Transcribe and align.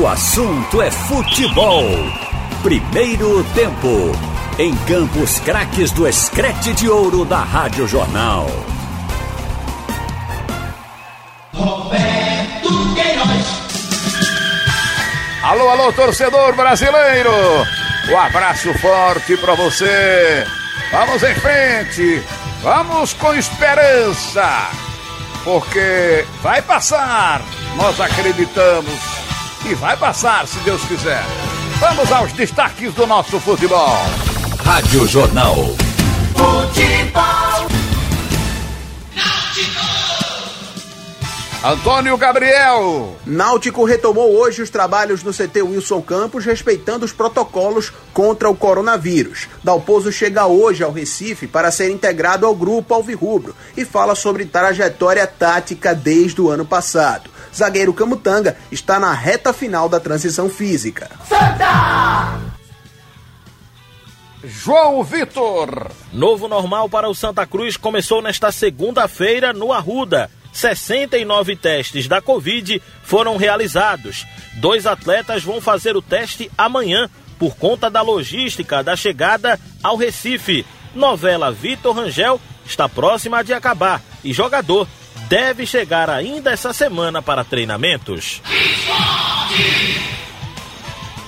O 0.00 0.06
assunto 0.06 0.80
é 0.80 0.92
futebol. 0.92 1.82
Primeiro 2.62 3.42
tempo. 3.52 4.12
Em 4.56 4.72
Campos 4.86 5.40
Craques 5.40 5.90
do 5.90 6.06
Escrete 6.06 6.72
de 6.72 6.88
Ouro 6.88 7.24
da 7.24 7.38
Rádio 7.38 7.88
Jornal. 7.88 8.46
Roberto 11.52 12.94
Queiroz. 12.94 13.72
Alô, 15.42 15.68
alô, 15.68 15.92
torcedor 15.92 16.54
brasileiro. 16.54 17.32
Um 18.08 18.16
abraço 18.16 18.72
forte 18.78 19.36
para 19.36 19.54
você. 19.54 20.46
Vamos 20.92 21.24
em 21.24 21.34
frente. 21.34 22.22
Vamos 22.62 23.14
com 23.14 23.34
esperança. 23.34 24.70
Porque 25.42 26.24
vai 26.40 26.62
passar. 26.62 27.42
Nós 27.74 28.00
acreditamos. 28.00 29.17
E 29.68 29.74
vai 29.74 29.94
passar, 29.98 30.48
se 30.48 30.58
Deus 30.60 30.82
quiser. 30.86 31.22
Vamos 31.78 32.10
aos 32.10 32.32
destaques 32.32 32.94
do 32.94 33.06
nosso 33.06 33.38
futebol. 33.38 33.98
Rádio 34.64 35.06
Jornal. 35.06 35.56
Futebol. 36.34 37.68
Antônio 41.62 42.16
Gabriel. 42.16 43.16
Náutico 43.26 43.84
retomou 43.84 44.38
hoje 44.38 44.62
os 44.62 44.70
trabalhos 44.70 45.22
no 45.22 45.34
CT 45.34 45.60
Wilson 45.60 46.00
Campos, 46.00 46.46
respeitando 46.46 47.04
os 47.04 47.12
protocolos 47.12 47.92
contra 48.14 48.48
o 48.48 48.56
coronavírus. 48.56 49.48
Dalpozo 49.62 50.10
chega 50.10 50.46
hoje 50.46 50.82
ao 50.82 50.92
Recife 50.92 51.46
para 51.46 51.70
ser 51.70 51.90
integrado 51.90 52.46
ao 52.46 52.54
grupo 52.54 52.94
Alvirrubro 52.94 53.54
e 53.76 53.84
fala 53.84 54.14
sobre 54.14 54.46
trajetória 54.46 55.26
tática 55.26 55.94
desde 55.94 56.40
o 56.40 56.48
ano 56.48 56.64
passado. 56.64 57.28
Zagueiro 57.58 57.92
Camutanga 57.92 58.56
está 58.70 59.00
na 59.00 59.12
reta 59.12 59.52
final 59.52 59.88
da 59.88 59.98
transição 59.98 60.48
física. 60.48 61.10
Santa! 61.28 62.38
João 64.44 65.02
Vitor. 65.02 65.90
Novo 66.12 66.46
normal 66.46 66.88
para 66.88 67.08
o 67.08 67.14
Santa 67.14 67.44
Cruz 67.44 67.76
começou 67.76 68.22
nesta 68.22 68.52
segunda-feira 68.52 69.52
no 69.52 69.72
Arruda. 69.72 70.30
69 70.52 71.56
testes 71.56 72.06
da 72.06 72.20
Covid 72.20 72.80
foram 73.02 73.36
realizados. 73.36 74.24
Dois 74.54 74.86
atletas 74.86 75.42
vão 75.42 75.60
fazer 75.60 75.96
o 75.96 76.02
teste 76.02 76.50
amanhã 76.56 77.10
por 77.38 77.56
conta 77.56 77.90
da 77.90 78.00
logística 78.00 78.82
da 78.82 78.94
chegada 78.94 79.58
ao 79.82 79.96
Recife. 79.96 80.64
Novela 80.94 81.50
Vitor 81.50 81.94
Rangel 81.94 82.40
está 82.64 82.88
próxima 82.88 83.42
de 83.42 83.52
acabar 83.52 84.00
e 84.22 84.32
jogador 84.32 84.86
deve 85.28 85.66
chegar 85.66 86.08
ainda 86.08 86.50
essa 86.50 86.72
semana 86.72 87.20
para 87.20 87.44
treinamentos. 87.44 88.42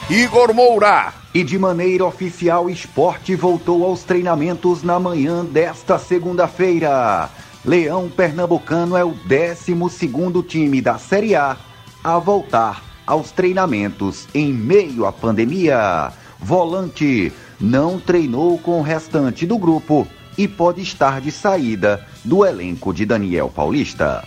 Igor 0.08 0.54
Moura. 0.54 1.14
E 1.32 1.44
de 1.44 1.56
maneira 1.56 2.04
oficial, 2.04 2.64
o 2.64 2.70
esporte 2.70 3.36
voltou 3.36 3.84
aos 3.84 4.02
treinamentos 4.02 4.82
na 4.82 4.98
manhã 4.98 5.44
desta 5.44 5.96
segunda-feira. 5.96 7.30
Leão 7.64 8.08
Pernambucano 8.08 8.96
é 8.96 9.04
o 9.04 9.14
12 9.14 10.42
time 10.48 10.80
da 10.80 10.98
Série 10.98 11.36
A 11.36 11.56
a 12.02 12.18
voltar 12.18 12.82
aos 13.06 13.30
treinamentos 13.30 14.26
em 14.34 14.52
meio 14.52 15.06
à 15.06 15.12
pandemia. 15.12 16.12
Volante 16.40 17.32
não 17.60 18.00
treinou 18.00 18.58
com 18.58 18.80
o 18.80 18.82
restante 18.82 19.46
do 19.46 19.56
grupo 19.58 20.08
e 20.40 20.48
pode 20.48 20.80
estar 20.80 21.20
de 21.20 21.30
saída 21.30 22.06
do 22.24 22.46
elenco 22.46 22.94
de 22.94 23.04
Daniel 23.04 23.50
Paulista. 23.54 24.24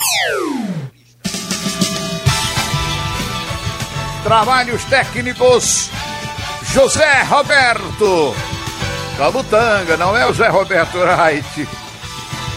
Trabalhos 4.23 4.83
técnicos. 4.85 5.89
José 6.71 7.23
Roberto. 7.23 8.35
Cabutanga, 9.17 9.97
não 9.97 10.15
é 10.15 10.27
o 10.27 10.33
Zé 10.33 10.49
Roberto 10.49 10.99
Wright. 10.99 11.67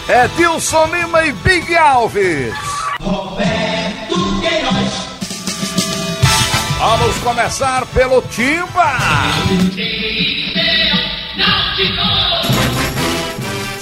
É 0.07 0.27
Dilson 0.27 0.85
Lima 0.95 1.25
e 1.25 1.31
Big 1.31 1.75
Alves. 1.75 2.53
Roberto 3.01 4.39
Queiroz. 4.39 5.07
Vamos 6.77 7.17
começar 7.23 7.87
pelo 7.87 8.21
Timba. 8.21 8.97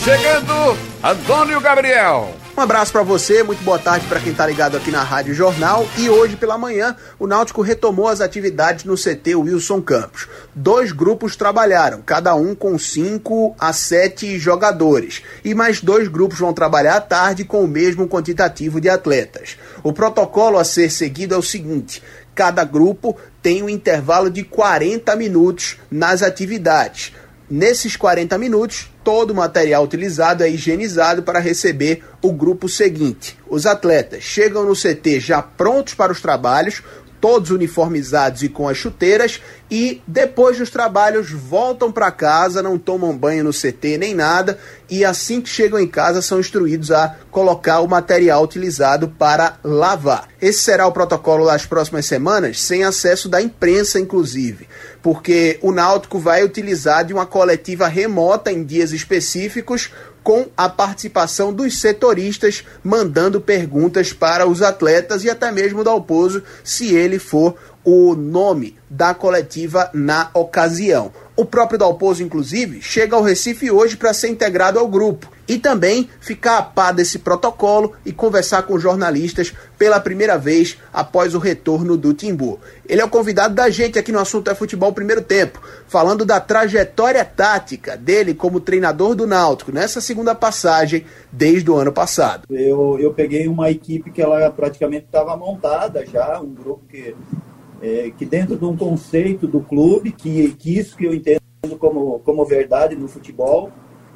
Chegando, 0.06 0.78
Antônio 1.04 1.60
Gabriel. 1.60 2.32
Um 2.56 2.62
abraço 2.62 2.92
para 2.92 3.02
você, 3.02 3.42
muito 3.42 3.64
boa 3.64 3.80
tarde 3.80 4.06
para 4.06 4.20
quem 4.20 4.36
tá 4.36 4.46
ligado 4.46 4.78
aqui 4.78 4.92
na 4.92 5.02
Rádio 5.02 5.34
Jornal. 5.34 5.88
E 5.98 6.08
hoje 6.08 6.36
pela 6.36 6.60
manhã, 6.60 6.96
o 7.18 7.26
Náutico 7.26 7.64
retomou 7.64 8.08
as 8.08 8.22
atividades 8.22 8.86
no 8.86 8.94
CT 8.94 9.34
Wilson 9.34 9.82
Campos. 9.82 10.28
Dois 10.54 10.92
grupos 10.92 11.36
trabalharam, 11.36 12.04
cada 12.06 12.36
um 12.36 12.54
com 12.54 12.78
5 12.78 13.56
a 13.58 13.74
7 13.74 14.38
jogadores. 14.38 15.24
E 15.44 15.56
mais 15.56 15.82
dois 15.82 16.08
grupos 16.08 16.38
vão 16.38 16.54
trabalhar 16.54 16.98
à 16.98 17.02
tarde 17.02 17.44
com 17.44 17.64
o 17.64 17.68
mesmo 17.68 18.08
quantitativo 18.08 18.80
de 18.80 18.88
atletas. 18.88 19.58
O 19.82 19.92
protocolo 19.92 20.60
a 20.60 20.64
ser 20.64 20.92
seguido 20.92 21.34
é 21.34 21.38
o 21.40 21.42
seguinte: 21.42 22.04
cada 22.36 22.64
grupo 22.64 23.18
tem 23.42 23.64
um 23.64 23.70
intervalo 23.70 24.30
de 24.30 24.44
40 24.44 25.16
minutos 25.16 25.78
nas 25.90 26.22
atividades. 26.22 27.12
Nesses 27.48 27.96
40 27.96 28.40
minutos, 28.40 28.90
todo 29.04 29.30
o 29.30 29.36
material 29.36 29.84
utilizado 29.84 30.44
é 30.44 30.50
higienizado 30.50 31.22
para 31.22 31.40
receber 31.40 32.04
o 32.20 32.32
grupo 32.32 32.68
seguinte. 32.68 33.38
Os 33.48 33.68
atletas 33.68 34.24
chegam 34.24 34.64
no 34.64 34.74
CT 34.74 35.20
já 35.20 35.44
prontos 35.44 35.94
para 35.94 36.12
os 36.12 36.20
trabalhos, 36.20 36.82
todos 37.25 37.50
uniformizados 37.50 38.44
e 38.44 38.50
com 38.50 38.69
as 38.69 38.78
chuteiras, 38.78 39.41
e 39.72 40.00
depois 40.06 40.59
dos 40.59 40.69
trabalhos 40.69 41.31
voltam 41.31 41.91
para 41.91 42.12
casa, 42.12 42.62
não 42.62 42.78
tomam 42.78 43.18
banho 43.18 43.44
no 43.44 43.50
CT 43.50 43.97
nem 43.97 44.13
nada, 44.13 44.59
e 44.88 45.03
assim 45.03 45.41
que 45.41 45.50
chegam 45.50 45.80
em 45.80 45.88
casa 45.88 46.22
são 46.22 46.40
instruídos 46.40 46.91
a 46.91 47.16
colocar 47.31 47.80
o 47.80 47.88
material 47.88 48.44
utilizado 48.44 49.08
para 49.08 49.58
lavar. 49.64 50.28
Esse 50.40 50.59
será 50.59 50.85
o 50.85 50.91
protocolo 50.91 51.47
das 51.47 51.66
próximas 51.66 52.06
semanas, 52.06 52.62
sem 52.62 52.84
acesso 52.84 53.28
da 53.28 53.41
imprensa, 53.41 54.00
inclusive, 54.00 54.68
porque 55.02 55.58
o 55.64 55.72
Náutico 55.72 56.19
vai 56.19 56.44
utilizar 56.44 57.03
de 57.03 57.12
uma 57.12 57.25
coletiva 57.25 57.88
remota 57.88 58.52
em 58.52 58.64
dias 58.64 58.91
específicos 58.91 59.90
com 60.25 60.47
a 60.58 60.68
participação 60.68 61.53
dos 61.53 61.80
setoristas 61.80 62.63
mandando 62.84 63.40
perguntas 63.40 64.12
para 64.12 64.47
os 64.47 64.63
atletas 64.63 65.24
e 65.24 65.30
até 65.30 65.52
mesmo 65.52 65.84
do 65.84 65.90
Alpozo, 65.91 66.41
se 66.63 66.96
ele 66.96 67.19
for 67.19 67.56
o 67.84 68.16
nome 68.16 68.75
da 68.90 69.14
coletiva 69.14 69.88
na 69.94 70.31
ocasião. 70.34 71.14
O 71.35 71.46
próprio 71.46 71.78
Dalpozo, 71.78 72.24
inclusive, 72.24 72.81
chega 72.81 73.16
ao 73.16 73.22
Recife 73.22 73.69
hoje 73.69 73.96
para 73.96 74.16
ser 74.16 74.30
integrado 74.30 74.80
ao 74.80 74.88
grupo 74.88 75.30
e 75.48 75.58
também 75.58 76.10
ficar 76.20 76.58
a 76.58 76.64
par 76.64 76.94
desse 76.94 77.20
protocolo 77.20 77.94
e 78.06 78.12
conversar 78.12 78.64
com 78.64 78.80
jornalistas 78.80 79.54
pela 79.78 80.00
primeira 80.00 80.38
vez 80.38 80.78
após 80.92 81.36
o 81.36 81.40
retorno 81.40 81.98
do 81.98 82.14
Timbu. 82.14 82.60
Ele 82.88 83.02
é 83.02 83.06
o 83.06 83.10
convidado 83.10 83.54
da 83.54 83.70
gente 83.70 84.00
aqui 84.00 84.12
no 84.12 84.20
Assunto 84.20 84.50
é 84.50 84.56
Futebol 84.56 84.94
Primeiro 84.94 85.22
Tempo, 85.22 85.62
falando 85.88 86.26
da 86.26 86.40
trajetória 86.40 87.24
tática 87.24 87.98
dele 87.98 88.34
como 88.34 88.60
treinador 88.60 89.16
do 89.16 89.28
Náutico 89.28 89.72
nessa 89.72 90.02
segunda 90.02 90.34
passagem 90.34 91.06
desde 91.32 91.70
o 91.70 91.76
ano 91.76 91.92
passado. 91.92 92.44
Eu, 92.50 92.98
eu 93.00 93.14
peguei 93.14 93.48
uma 93.48 93.70
equipe 93.70 94.12
que 94.12 94.22
ela 94.22 94.50
praticamente 94.52 95.06
estava 95.06 95.36
montada 95.36 96.06
já, 96.06 96.40
um 96.40 96.54
grupo 96.54 96.84
que 96.90 97.16
é, 97.82 98.12
que 98.18 98.26
dentro 98.26 98.56
de 98.56 98.66
um 98.66 98.76
conceito 98.76 99.48
do 99.48 99.60
clube, 99.60 100.12
que, 100.12 100.54
que 100.54 100.78
isso 100.78 100.96
que 100.96 101.06
eu 101.06 101.14
entendo 101.14 101.42
como, 101.78 102.20
como 102.20 102.46
verdade 102.46 102.96
no 102.96 103.08
futebol, 103.08 103.72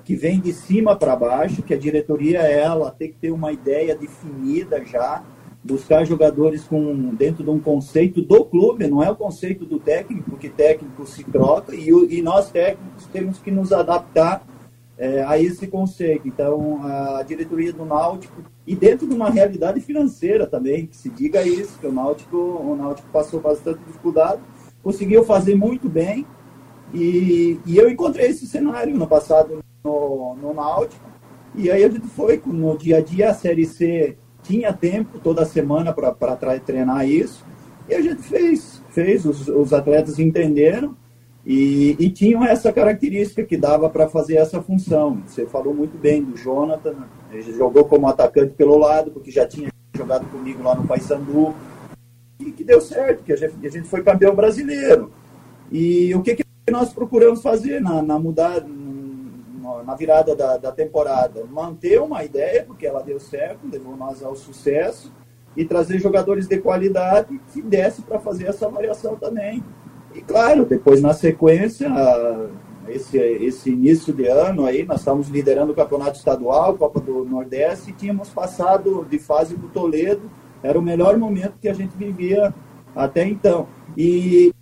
que 0.10 0.16
vem 0.16 0.40
de 0.40 0.52
cima 0.52 0.96
para 0.96 1.16
baixo, 1.16 1.62
que 1.62 1.72
a 1.72 1.78
diretoria 1.78 2.40
ela 2.40 2.90
tem 2.90 3.10
que 3.10 3.18
ter 3.18 3.30
uma 3.30 3.52
ideia 3.52 3.96
definida 3.96 4.84
já, 4.84 5.24
buscar 5.64 6.04
jogadores 6.04 6.64
com 6.64 7.14
dentro 7.14 7.44
de 7.44 7.50
um 7.52 7.60
conceito 7.60 8.20
do 8.20 8.44
clube, 8.44 8.88
não 8.88 9.04
é 9.04 9.12
o 9.12 9.16
conceito 9.16 9.68
do 9.68 9.80
técnico, 9.80 10.32
porque 10.32 10.50
técnico 10.50 11.06
se 11.06 11.24
troca 11.26 11.76
e, 11.76 11.90
e 11.90 12.24
nós 12.24 12.50
técnicos 12.50 13.06
temos 13.14 13.38
que 13.38 13.52
nos 13.52 13.72
adaptar 13.72 14.42
é, 14.98 15.24
a 15.26 15.38
esse 15.38 15.68
conceito. 15.68 16.28
Então, 16.28 16.82
a 16.82 17.22
diretoria 17.22 17.72
do 17.72 17.86
Náutico, 17.86 18.42
e 18.66 18.76
dentro 18.76 19.08
de 19.08 19.14
uma 19.14 19.30
realidade 19.30 19.80
financeira 19.80 20.48
também, 20.48 20.88
que 20.88 20.98
se 20.98 21.12
diga 21.12 21.44
isso, 21.44 21.78
que 21.78 21.86
o 21.86 21.92
Náutico, 21.92 22.36
o 22.36 22.76
Náutico 22.76 23.10
passou 23.14 23.40
bastante 23.40 23.78
dificuldade, 23.86 24.42
conseguiu 24.82 25.24
fazer 25.24 25.54
muito 25.54 25.88
bem, 25.88 26.26
e, 26.92 27.60
e 27.64 27.78
eu 27.78 27.88
encontrei 27.88 28.30
esse 28.30 28.48
cenário 28.48 28.98
no 28.98 29.06
passado 29.06 29.60
no, 29.90 30.36
no 30.36 30.54
Náutico, 30.54 31.10
e 31.56 31.72
aí 31.72 31.84
a 31.84 31.90
gente 31.90 32.08
foi 32.08 32.42
no 32.46 32.78
dia 32.78 32.98
a 32.98 33.02
dia, 33.02 33.32
a 33.32 33.34
Série 33.34 33.66
C 33.66 34.16
tinha 34.44 34.72
tempo 34.72 35.20
toda 35.20 35.46
semana 35.46 35.92
para 35.92 36.60
treinar 36.60 37.08
isso, 37.08 37.46
e 37.88 37.96
a 37.96 38.02
gente 38.02 38.22
fez, 38.22 38.82
fez, 38.90 39.26
os, 39.26 39.48
os 39.48 39.74
atletas 39.74 40.20
entenderam, 40.20 40.96
e, 41.46 41.96
e 41.98 42.10
tinham 42.12 42.46
essa 42.46 42.72
característica 42.72 43.44
que 43.44 43.58
dava 43.58 43.90
para 43.90 44.08
fazer 44.08 44.36
essa 44.36 44.62
função. 44.62 45.24
Você 45.26 45.46
falou 45.48 45.74
muito 45.74 45.98
bem 45.98 46.24
do 46.24 46.38
Jonathan, 46.38 46.96
ele 47.32 47.52
jogou 47.54 47.86
como 47.86 48.08
atacante 48.08 48.54
pelo 48.54 48.78
lado, 48.78 49.10
porque 49.10 49.32
já 49.32 49.48
tinha 49.48 49.72
jogado 49.96 50.26
comigo 50.28 50.62
lá 50.62 50.76
no 50.76 50.86
Paysandu. 50.86 51.56
que 52.38 52.64
deu 52.64 52.80
certo, 52.80 53.24
que 53.24 53.34
a 53.34 53.36
gente, 53.36 53.56
a 53.66 53.70
gente 53.70 53.88
foi 53.88 54.04
campeão 54.04 54.36
brasileiro. 54.36 55.12
E 55.72 56.14
o 56.14 56.22
que, 56.22 56.36
que 56.36 56.44
nós 56.70 56.94
procuramos 56.94 57.42
fazer 57.42 57.82
na, 57.82 58.02
na 58.02 58.20
mudar 58.20 58.64
na 59.86 59.96
virada 59.96 60.36
da, 60.36 60.58
da, 60.58 60.72
temporada? 60.72 61.46
Manter 61.46 62.02
uma 62.02 62.24
ideia, 62.24 62.64
porque 62.64 62.86
ela 62.86 63.02
deu 63.02 63.20
certo, 63.20 63.68
levou 63.72 63.96
nós 63.96 64.24
ao 64.24 64.36
sucesso, 64.36 65.12
e 65.56 65.66
trazer 65.66 66.00
jogadores 66.00 66.48
de 66.48 66.58
qualidade 66.60 67.40
que 67.52 67.62
desse 67.62 68.02
para 68.02 68.20
fazer 68.20 68.48
essa 68.48 68.70
variação 68.70 69.16
também. 69.16 69.64
E 70.14 70.22
claro, 70.22 70.66
depois 70.66 71.02
na 71.02 71.14
sequência, 71.14 71.90
esse, 72.88 73.18
esse 73.18 73.70
início 73.72 74.14
de 74.14 74.28
ano 74.28 74.66
aí, 74.66 74.86
nós 74.86 75.00
estávamos 75.00 75.28
liderando 75.30 75.72
o 75.72 75.76
campeonato 75.76 76.18
estadual, 76.18 76.76
Copa 76.76 77.00
do 77.00 77.26
Nordeste, 77.26 77.92
e 77.92 77.94
tínhamos 77.94 78.30
passado 78.30 79.06
de 79.10 79.20
fase 79.20 79.56
do 79.56 79.68
Toledo, 79.68 80.30
era 80.62 80.78
o 80.78 80.82
melhor 80.82 81.18
momento 81.18 81.60
que 81.62 81.70
a 81.70 81.74
gente 81.74 81.96
vivia 81.96 82.54
até 82.96 83.26
então. 83.26 83.68
E, 83.96 84.54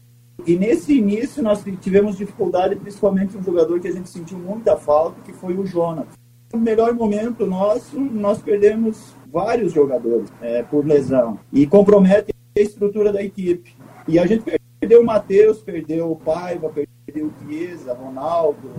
e 0.47 0.55
nesse 0.55 0.97
início 0.97 1.43
nós 1.43 1.61
tivemos 1.81 2.17
dificuldade, 2.17 2.77
principalmente 2.77 3.37
um 3.37 3.43
jogador 3.43 3.81
que 3.81 3.87
a 3.89 3.91
gente 3.91 4.07
sentiu 4.07 4.39
muita 4.39 4.77
falta, 4.77 5.19
que 5.21 5.33
foi 5.33 5.57
o 5.57 5.65
Jonas. 5.65 6.07
No 6.53 6.59
melhor 6.61 6.93
momento 6.93 7.45
nosso, 7.45 7.99
nós 7.99 8.41
perdemos 8.41 9.13
vários 9.29 9.73
jogadores 9.73 10.31
é, 10.41 10.63
por 10.63 10.85
lesão 10.85 11.37
e 11.51 11.67
compromete 11.67 12.33
a 12.57 12.61
estrutura 12.61 13.11
da 13.11 13.21
equipe. 13.21 13.75
E 14.07 14.17
a 14.17 14.25
gente 14.25 14.45
perdeu 14.79 15.01
o 15.01 15.05
Matheus, 15.05 15.59
perdeu 15.59 16.09
o 16.09 16.15
Paiva, 16.15 16.71
perdeu 17.05 17.27
o 17.27 17.33
Chiesa, 17.43 17.93
Ronaldo, 17.93 18.69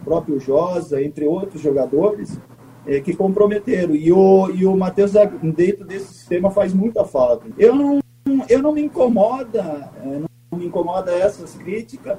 o 0.00 0.04
próprio 0.04 0.40
Josa, 0.40 1.00
entre 1.00 1.24
outros 1.24 1.62
jogadores 1.62 2.36
é, 2.84 2.98
que 2.98 3.14
comprometeram. 3.14 3.94
E 3.94 4.10
o, 4.10 4.50
e 4.50 4.66
o 4.66 4.76
Matheus, 4.76 5.12
dentro 5.56 5.86
desse 5.86 6.12
sistema, 6.14 6.50
faz 6.50 6.74
muita 6.74 7.04
falta. 7.04 7.46
Eu 7.56 7.76
não, 7.76 8.00
eu 8.48 8.60
não 8.60 8.72
me 8.72 8.82
incomoda, 8.82 9.92
é, 10.02 10.18
não 10.18 10.35
me 10.56 10.66
incomoda 10.66 11.12
essas 11.12 11.54
críticas. 11.54 12.18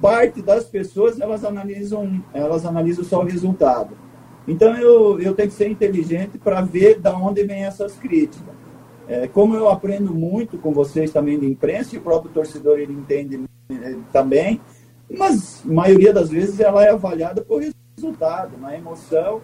Parte 0.00 0.42
das 0.42 0.64
pessoas 0.64 1.20
elas 1.20 1.44
analisam, 1.44 2.22
elas 2.32 2.66
analisam 2.66 3.04
só 3.04 3.20
o 3.20 3.24
resultado. 3.24 3.96
Então 4.46 4.76
eu, 4.76 5.20
eu 5.20 5.34
tenho 5.34 5.48
que 5.48 5.54
ser 5.54 5.68
inteligente 5.68 6.38
para 6.38 6.60
ver 6.60 6.98
da 6.98 7.16
onde 7.16 7.44
vem 7.44 7.64
essas 7.64 7.94
críticas. 7.96 8.54
É, 9.08 9.26
como 9.26 9.54
eu 9.54 9.68
aprendo 9.68 10.14
muito 10.14 10.58
com 10.58 10.72
vocês 10.72 11.10
também 11.10 11.38
de 11.38 11.46
imprensa, 11.46 11.94
e 11.94 11.98
o 11.98 12.02
próprio 12.02 12.32
torcedor 12.32 12.78
ele 12.78 12.92
entende 12.92 13.44
é, 13.70 13.96
também, 14.12 14.60
mas 15.10 15.62
a 15.68 15.72
maioria 15.72 16.12
das 16.12 16.30
vezes 16.30 16.58
ela 16.60 16.84
é 16.84 16.90
avaliada 16.90 17.42
por 17.42 17.62
resultado, 17.96 18.56
na 18.58 18.76
emoção, 18.76 19.42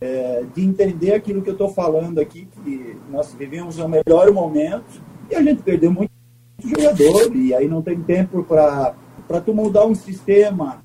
é, 0.00 0.44
de 0.54 0.64
entender 0.64 1.12
aquilo 1.12 1.42
que 1.42 1.50
eu 1.50 1.54
estou 1.54 1.68
falando 1.68 2.18
aqui, 2.18 2.48
que 2.64 2.96
nós 3.10 3.34
vivemos 3.34 3.78
o 3.78 3.88
melhor 3.88 4.32
momento 4.32 5.02
e 5.30 5.34
a 5.34 5.42
gente 5.42 5.62
perdeu 5.62 5.92
muito 5.92 6.09
jogador, 6.68 7.34
e 7.34 7.54
aí 7.54 7.68
não 7.68 7.82
tem 7.82 8.00
tempo 8.00 8.42
para 8.44 9.40
tu 9.44 9.54
mudar 9.54 9.86
um 9.86 9.94
sistema 9.94 10.84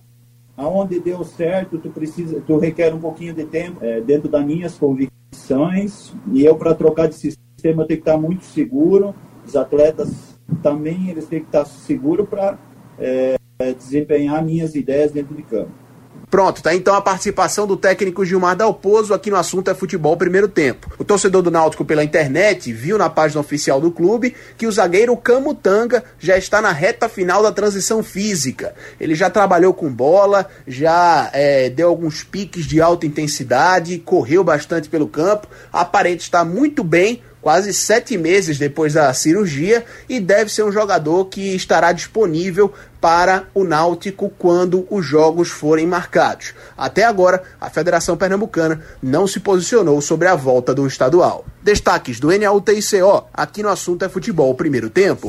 aonde 0.57 1.00
deu 1.00 1.24
certo, 1.24 1.77
tu 1.77 1.89
precisa, 1.89 2.42
tu 2.42 2.57
requer 2.57 2.94
um 2.94 3.00
pouquinho 3.00 3.33
de 3.33 3.45
tempo 3.45 3.80
é, 3.81 4.00
dentro 4.00 4.30
das 4.30 4.45
minhas 4.45 4.77
convicções, 4.77 6.13
e 6.31 6.45
eu 6.45 6.56
para 6.56 6.74
trocar 6.74 7.07
de 7.07 7.16
sistema 7.16 7.86
tenho 7.86 8.01
que 8.01 8.10
estar 8.10 8.18
muito 8.18 8.45
seguro, 8.45 9.13
os 9.45 9.56
atletas 9.56 10.39
também 10.63 11.10
eles 11.10 11.25
têm 11.27 11.42
que 11.42 11.48
estar 11.48 11.66
seguros 11.66 12.27
para 12.30 12.57
é, 12.98 13.36
desempenhar 13.77 14.44
minhas 14.44 14.75
ideias 14.75 15.12
dentro 15.12 15.36
de 15.36 15.44
campo. 15.44 15.85
Pronto, 16.30 16.62
tá 16.62 16.74
então 16.74 16.95
a 16.95 17.01
participação 17.01 17.68
do 17.68 17.77
técnico 17.77 18.25
Gilmar 18.25 18.56
Dalpozo 18.56 19.13
aqui 19.13 19.30
no 19.30 19.38
assunto 19.38 19.69
é 19.69 19.75
futebol 19.75 20.18
primeiro 20.18 20.48
tempo. 20.48 20.92
O 20.98 21.04
torcedor 21.04 21.42
do 21.42 21.51
Náutico 21.51 21.86
pela 21.86 22.04
internet 22.04 22.74
viu 22.74 22.98
na 22.98 23.10
página 23.10 23.39
oficial 23.39 23.80
do 23.80 23.92
clube 23.92 24.36
que 24.57 24.68
o 24.68 24.72
zagueiro 24.72 25.16
Camutanga 25.16 26.04
já 26.19 26.38
está 26.38 26.62
na 26.62 26.72
reta 26.72 27.07
final 27.07 27.44
da 27.44 27.51
transição 27.51 28.04
física. 28.04 28.74
Ele 29.00 29.16
já 29.16 29.30
trabalhou 29.30 29.74
com 29.74 29.92
bola, 29.92 30.48
já 30.68 31.30
é, 31.31 31.69
deu 31.69 31.89
alguns 31.89 32.24
piques 32.24 32.66
de 32.66 32.81
alta 32.81 33.06
intensidade, 33.06 34.00
correu 34.00 34.44
bastante 34.44 34.89
pelo 34.89 35.07
campo, 35.07 35.48
aparente 35.72 36.24
estar 36.24 36.44
muito 36.44 36.83
bem 36.83 37.22
quase 37.45 37.71
sete 37.75 38.18
meses 38.18 38.57
depois 38.57 38.94
da 38.94 39.13
cirurgia 39.13 39.86
e 40.09 40.19
deve 40.19 40.51
ser 40.51 40.63
um 40.63 40.71
jogador 40.71 41.25
que 41.25 41.56
estará 41.56 41.92
disponível 41.92 42.74
para 43.00 43.44
o 43.53 43.63
Náutico 43.63 44.33
quando 44.36 44.88
os 44.89 45.06
jogos 45.06 45.51
forem 45.51 45.86
marcados. 45.86 46.56
Até 46.75 47.03
agora, 47.03 47.44
a 47.62 47.69
Federação 47.69 48.18
Pernambucana 48.18 48.81
não 49.00 49.27
se 49.27 49.39
posicionou 49.39 50.01
sobre 50.01 50.27
a 50.27 50.33
volta 50.33 50.74
do 50.74 50.88
estadual. 50.88 51.45
Destaques 51.62 52.19
do 52.19 52.36
NAUTICO, 52.36 53.25
aqui 53.31 53.62
no 53.62 53.69
assunto 53.69 54.03
é 54.03 54.09
futebol 54.09 54.56
primeiro 54.56 54.89
tempo. 54.89 55.27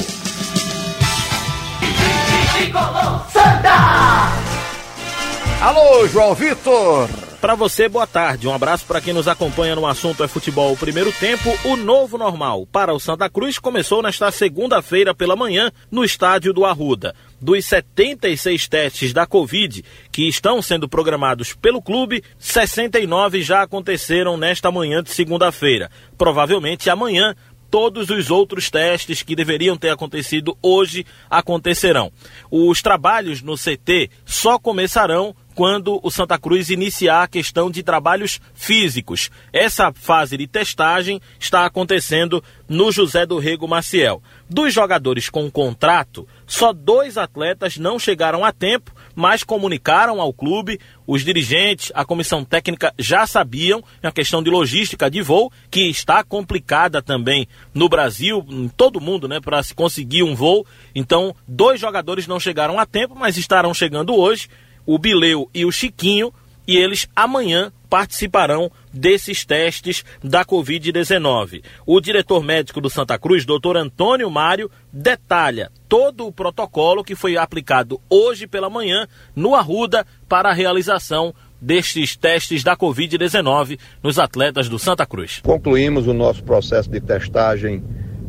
Alô, 5.61 6.09
João 6.09 6.35
Vitor! 6.35 7.26
Para 7.41 7.55
você, 7.55 7.89
boa 7.89 8.07
tarde. 8.07 8.49
Um 8.49 8.55
abraço 8.55 8.87
para 8.87 9.01
quem 9.01 9.13
nos 9.13 9.29
acompanha 9.29 9.77
no 9.77 9.87
assunto 9.87 10.25
é 10.25 10.29
futebol 10.29 10.77
primeiro 10.77 11.13
tempo. 11.13 11.51
O 11.65 11.77
novo 11.77 12.17
normal 12.17 12.67
para 12.67 12.95
o 12.95 12.99
Santa 12.99 13.29
Cruz 13.29 13.59
começou 13.59 14.03
nesta 14.03 14.31
segunda-feira 14.31 15.15
pela 15.15 15.37
manhã 15.37 15.71
no 15.91 16.03
estádio 16.03 16.53
do 16.53 16.65
Arruda. 16.65 17.15
Dos 17.41 17.65
76 17.67 18.67
testes 18.69 19.13
da 19.13 19.27
Covid 19.27 19.85
que 20.11 20.27
estão 20.27 20.63
sendo 20.63 20.89
programados 20.89 21.53
pelo 21.53 21.83
clube, 21.83 22.25
69 22.39 23.43
já 23.43 23.63
aconteceram 23.63 24.37
nesta 24.37 24.71
manhã 24.73 25.03
de 25.03 25.11
segunda-feira. 25.11 25.91
Provavelmente 26.17 26.89
amanhã 26.89 27.35
todos 27.71 28.09
os 28.09 28.31
outros 28.31 28.71
testes 28.71 29.23
que 29.23 29.37
deveriam 29.37 29.77
ter 29.77 29.91
acontecido 29.91 30.57
hoje 30.63 31.05
acontecerão. 31.29 32.11
Os 32.51 32.81
trabalhos 32.81 33.43
no 33.43 33.55
CT 33.55 34.11
só 34.25 34.59
começarão 34.59 35.35
quando 35.57 35.99
o 36.03 36.11
Santa 36.11 36.39
Cruz 36.39 36.69
iniciar 36.69 37.23
a 37.23 37.27
questão 37.27 37.71
de 37.71 37.83
trabalhos 37.83 38.39
físicos. 38.55 39.31
Essa 39.51 39.91
fase 39.91 40.37
de 40.37 40.47
testagem 40.47 41.19
está 41.41 41.65
acontecendo 41.65 42.45
no 42.69 42.93
José 42.93 43.25
do 43.25 43.39
Rego 43.39 43.67
Maciel. 43.67 44.23
Dos 44.51 44.75
jogadores 44.75 45.31
com 45.31 45.51
contrato, 45.51 46.29
só 46.47 46.75
dois 46.75 47.17
atletas 47.17 47.79
não 47.79 47.99
chegaram 47.99 48.45
a 48.45 48.53
tempo, 48.53 48.93
mas 49.15 49.43
comunicaram 49.43 50.21
ao 50.21 50.31
clube. 50.31 50.79
Os 51.07 51.25
dirigentes, 51.25 51.91
a 51.95 52.05
comissão 52.05 52.45
técnica 52.45 52.93
já 52.99 53.27
sabiam, 53.27 53.83
é 54.03 54.09
uma 54.09 54.13
questão 54.13 54.43
de 54.43 54.51
logística 54.51 55.11
de 55.11 55.23
voo, 55.23 55.51
que 55.71 55.89
está 55.89 56.23
complicada 56.23 57.01
também 57.01 57.49
no 57.73 57.89
Brasil, 57.89 58.45
em 58.47 58.69
todo 58.69 59.01
mundo, 59.01 59.27
né, 59.27 59.41
para 59.41 59.63
se 59.63 59.75
conseguir 59.75 60.23
um 60.23 60.35
voo. 60.35 60.67
Então, 60.95 61.35
dois 61.49 61.81
jogadores 61.81 62.27
não 62.27 62.39
chegaram 62.39 62.79
a 62.79 62.85
tempo, 62.85 63.15
mas 63.15 63.39
estarão 63.39 63.73
chegando 63.73 64.15
hoje 64.15 64.51
o 64.87 64.99
Bileu 64.99 65.51
e 65.53 65.65
o 65.65 65.73
Chiquinho, 65.73 66.33
e 66.67 66.77
eles 66.77 67.09
amanhã 67.15 67.73
participarão 67.89 68.71
desses 68.93 69.45
testes 69.45 70.05
da 70.23 70.45
Covid-19. 70.45 71.63
O 71.87 72.01
diretor 72.01 72.43
médico 72.43 72.81
do 72.81 72.91
Santa 72.91 73.19
Cruz, 73.19 73.45
doutor 73.45 73.77
Antônio 73.77 74.31
Mário, 74.31 74.71
detalha 74.93 75.71
todo 75.89 76.27
o 76.27 76.33
protocolo 76.33 77.05
que 77.05 77.15
foi 77.15 77.37
aplicado 77.37 78.01
hoje 78.11 78.47
pela 78.47 78.69
manhã 78.69 79.07
no 79.35 79.55
Arruda 79.55 80.05
para 80.29 80.51
a 80.51 80.53
realização 80.53 81.33
destes 81.61 82.17
testes 82.17 82.63
da 82.63 82.77
Covid-19 82.77 83.79
nos 84.03 84.19
atletas 84.19 84.69
do 84.69 84.79
Santa 84.79 85.07
Cruz. 85.07 85.41
Concluímos 85.43 86.07
o 86.07 86.13
nosso 86.13 86.43
processo 86.43 86.91
de 86.91 87.01
testagem 87.01 87.83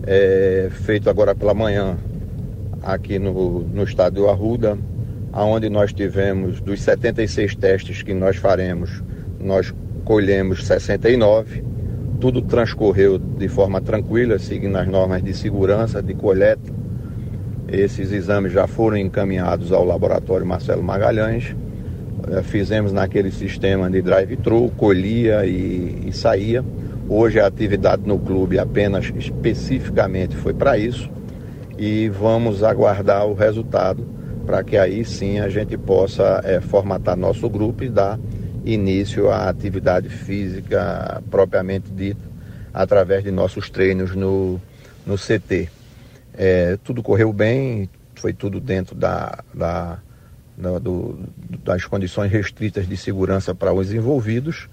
é, 0.06 0.70
feito 0.86 1.10
agora 1.10 1.36
pela 1.36 1.54
manhã 1.54 1.98
aqui 2.84 3.20
no, 3.20 3.62
no 3.64 3.84
estádio 3.84 4.30
Arruda 4.30 4.78
aonde 5.38 5.70
nós 5.70 5.94
tivemos 5.94 6.60
dos 6.60 6.82
76 6.82 7.56
testes 7.58 8.02
que 8.02 8.12
nós 8.12 8.38
faremos, 8.38 9.04
nós 9.40 9.72
colhemos 10.04 10.66
69. 10.66 11.64
Tudo 12.20 12.42
transcorreu 12.42 13.20
de 13.20 13.48
forma 13.48 13.80
tranquila, 13.80 14.40
seguindo 14.40 14.76
as 14.76 14.88
normas 14.88 15.22
de 15.22 15.36
segurança, 15.36 16.02
de 16.02 16.16
coleta. 16.16 16.74
Esses 17.68 18.12
exames 18.12 18.52
já 18.52 18.66
foram 18.66 18.98
encaminhados 18.98 19.72
ao 19.72 19.86
laboratório 19.86 20.44
Marcelo 20.44 20.82
Magalhães. 20.82 21.56
Eh, 22.32 22.42
fizemos 22.42 22.92
naquele 22.92 23.30
sistema 23.30 23.92
de 23.92 24.02
drive-thru, 24.02 24.72
colhia 24.76 25.46
e, 25.46 26.08
e 26.08 26.14
saía. 26.14 26.66
Hoje 27.08 27.40
a 27.40 27.46
atividade 27.46 28.02
no 28.08 28.18
clube 28.18 28.58
apenas 28.58 29.14
especificamente 29.16 30.36
foi 30.36 30.56
para 30.56 30.80
isso 30.80 31.08
e 31.78 32.10
vamos 32.10 32.64
aguardar 32.64 33.28
o 33.28 33.36
resultado 33.36 34.17
para 34.48 34.64
que 34.64 34.78
aí 34.78 35.04
sim 35.04 35.40
a 35.40 35.50
gente 35.50 35.78
possa 35.78 36.40
é, 36.46 36.62
formatar 36.62 37.18
nosso 37.18 37.50
grupo 37.50 37.84
e 37.84 37.90
dar 37.90 38.18
início 38.64 39.30
à 39.30 39.50
atividade 39.50 40.08
física 40.08 41.22
propriamente 41.30 41.92
dita, 41.92 42.22
através 42.74 43.26
de 43.26 43.30
nossos 43.30 43.70
treinos 43.70 44.16
no, 44.16 44.58
no 45.06 45.18
CT. 45.18 45.68
É, 46.34 46.78
tudo 46.82 47.04
correu 47.04 47.34
bem, 47.34 47.90
foi 48.16 48.32
tudo 48.32 48.62
dentro 48.62 48.96
da, 48.96 49.44
da, 49.54 50.00
da 50.58 50.80
do, 50.80 51.20
das 51.66 51.84
condições 51.84 52.32
restritas 52.32 52.88
de 52.88 52.96
segurança 52.96 53.54
para 53.54 53.74
os 53.74 53.92
envolvidos 53.92 54.70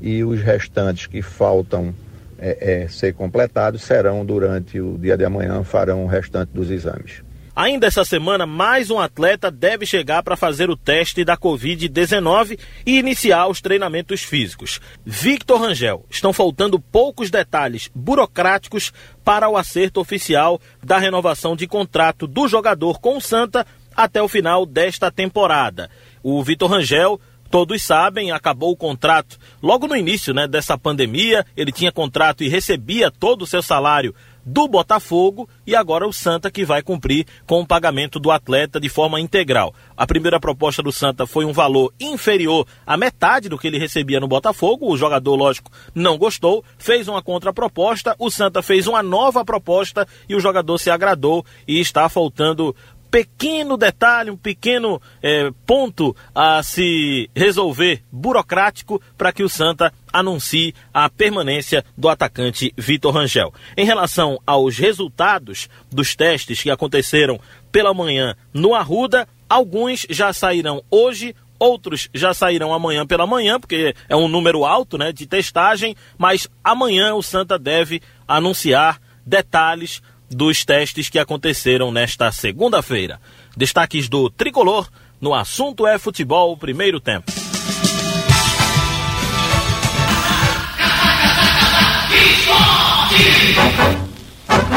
e 0.00 0.24
os 0.24 0.40
restantes 0.40 1.06
que 1.06 1.20
faltam 1.20 1.94
é, 2.38 2.84
é, 2.84 2.88
ser 2.88 3.12
completados, 3.12 3.82
serão 3.82 4.24
durante 4.24 4.80
o 4.80 4.96
dia 4.96 5.18
de 5.18 5.24
amanhã, 5.26 5.62
farão 5.64 6.04
o 6.04 6.06
restante 6.06 6.50
dos 6.54 6.70
exames. 6.70 7.27
Ainda 7.58 7.88
essa 7.88 8.04
semana, 8.04 8.46
mais 8.46 8.88
um 8.88 9.00
atleta 9.00 9.50
deve 9.50 9.84
chegar 9.84 10.22
para 10.22 10.36
fazer 10.36 10.70
o 10.70 10.76
teste 10.76 11.24
da 11.24 11.36
Covid-19 11.36 12.56
e 12.86 13.00
iniciar 13.00 13.48
os 13.48 13.60
treinamentos 13.60 14.22
físicos. 14.22 14.80
Victor 15.04 15.60
Rangel. 15.60 16.06
Estão 16.08 16.32
faltando 16.32 16.78
poucos 16.78 17.32
detalhes 17.32 17.90
burocráticos 17.92 18.92
para 19.24 19.48
o 19.48 19.56
acerto 19.56 20.00
oficial 20.00 20.60
da 20.84 20.98
renovação 20.98 21.56
de 21.56 21.66
contrato 21.66 22.28
do 22.28 22.46
jogador 22.46 23.00
com 23.00 23.16
o 23.16 23.20
Santa 23.20 23.66
até 23.92 24.22
o 24.22 24.28
final 24.28 24.64
desta 24.64 25.10
temporada. 25.10 25.90
O 26.22 26.40
Vitor 26.44 26.70
Rangel 26.70 27.20
todos 27.50 27.82
sabem, 27.82 28.30
acabou 28.30 28.70
o 28.70 28.76
contrato 28.76 29.38
logo 29.62 29.86
no 29.86 29.96
início 29.96 30.32
né, 30.32 30.46
dessa 30.46 30.78
pandemia. 30.78 31.44
Ele 31.56 31.72
tinha 31.72 31.90
contrato 31.90 32.44
e 32.44 32.48
recebia 32.48 33.10
todo 33.10 33.42
o 33.42 33.46
seu 33.46 33.62
salário 33.62 34.14
do 34.48 34.66
Botafogo 34.66 35.46
e 35.66 35.76
agora 35.76 36.08
o 36.08 36.12
Santa 36.12 36.50
que 36.50 36.64
vai 36.64 36.80
cumprir 36.80 37.26
com 37.46 37.60
o 37.60 37.66
pagamento 37.66 38.18
do 38.18 38.30
atleta 38.30 38.80
de 38.80 38.88
forma 38.88 39.20
integral. 39.20 39.74
A 39.94 40.06
primeira 40.06 40.40
proposta 40.40 40.82
do 40.82 40.90
Santa 40.90 41.26
foi 41.26 41.44
um 41.44 41.52
valor 41.52 41.92
inferior 42.00 42.66
à 42.86 42.96
metade 42.96 43.50
do 43.50 43.58
que 43.58 43.66
ele 43.66 43.78
recebia 43.78 44.18
no 44.18 44.26
Botafogo. 44.26 44.90
O 44.90 44.96
jogador, 44.96 45.36
lógico, 45.36 45.70
não 45.94 46.16
gostou, 46.16 46.64
fez 46.78 47.08
uma 47.08 47.22
contraproposta. 47.22 48.16
O 48.18 48.30
Santa 48.30 48.62
fez 48.62 48.86
uma 48.86 49.02
nova 49.02 49.44
proposta 49.44 50.08
e 50.26 50.34
o 50.34 50.40
jogador 50.40 50.78
se 50.78 50.90
agradou 50.90 51.44
e 51.66 51.78
está 51.78 52.08
faltando 52.08 52.74
pequeno 53.10 53.76
detalhe, 53.76 54.30
um 54.30 54.36
pequeno 54.36 55.00
é, 55.22 55.50
ponto 55.66 56.14
a 56.34 56.62
se 56.62 57.30
resolver 57.34 58.02
burocrático 58.12 59.00
para 59.16 59.32
que 59.32 59.42
o 59.42 59.48
Santa 59.48 59.92
anuncie 60.12 60.74
a 60.92 61.08
permanência 61.08 61.84
do 61.96 62.08
atacante 62.08 62.72
Vitor 62.76 63.14
Rangel. 63.14 63.52
Em 63.76 63.84
relação 63.84 64.38
aos 64.46 64.76
resultados 64.76 65.68
dos 65.90 66.14
testes 66.14 66.62
que 66.62 66.70
aconteceram 66.70 67.40
pela 67.72 67.94
manhã 67.94 68.34
no 68.52 68.74
Arruda, 68.74 69.28
alguns 69.48 70.06
já 70.08 70.32
sairão 70.32 70.82
hoje, 70.90 71.34
outros 71.58 72.08
já 72.14 72.32
sairão 72.32 72.72
amanhã 72.72 73.06
pela 73.06 73.26
manhã, 73.26 73.58
porque 73.58 73.94
é 74.08 74.16
um 74.16 74.28
número 74.28 74.64
alto 74.64 74.96
né, 74.96 75.12
de 75.12 75.26
testagem, 75.26 75.96
mas 76.16 76.48
amanhã 76.62 77.14
o 77.14 77.22
Santa 77.22 77.58
deve 77.58 78.00
anunciar 78.26 79.00
detalhes 79.26 80.00
dos 80.28 80.64
testes 80.64 81.08
que 81.08 81.18
aconteceram 81.18 81.90
nesta 81.90 82.30
segunda-feira. 82.30 83.20
Destaques 83.56 84.08
do 84.08 84.30
tricolor 84.30 84.88
no 85.20 85.34
assunto 85.34 85.86
é 85.86 85.98
futebol 85.98 86.56
primeiro 86.56 87.00
tempo. 87.00 87.32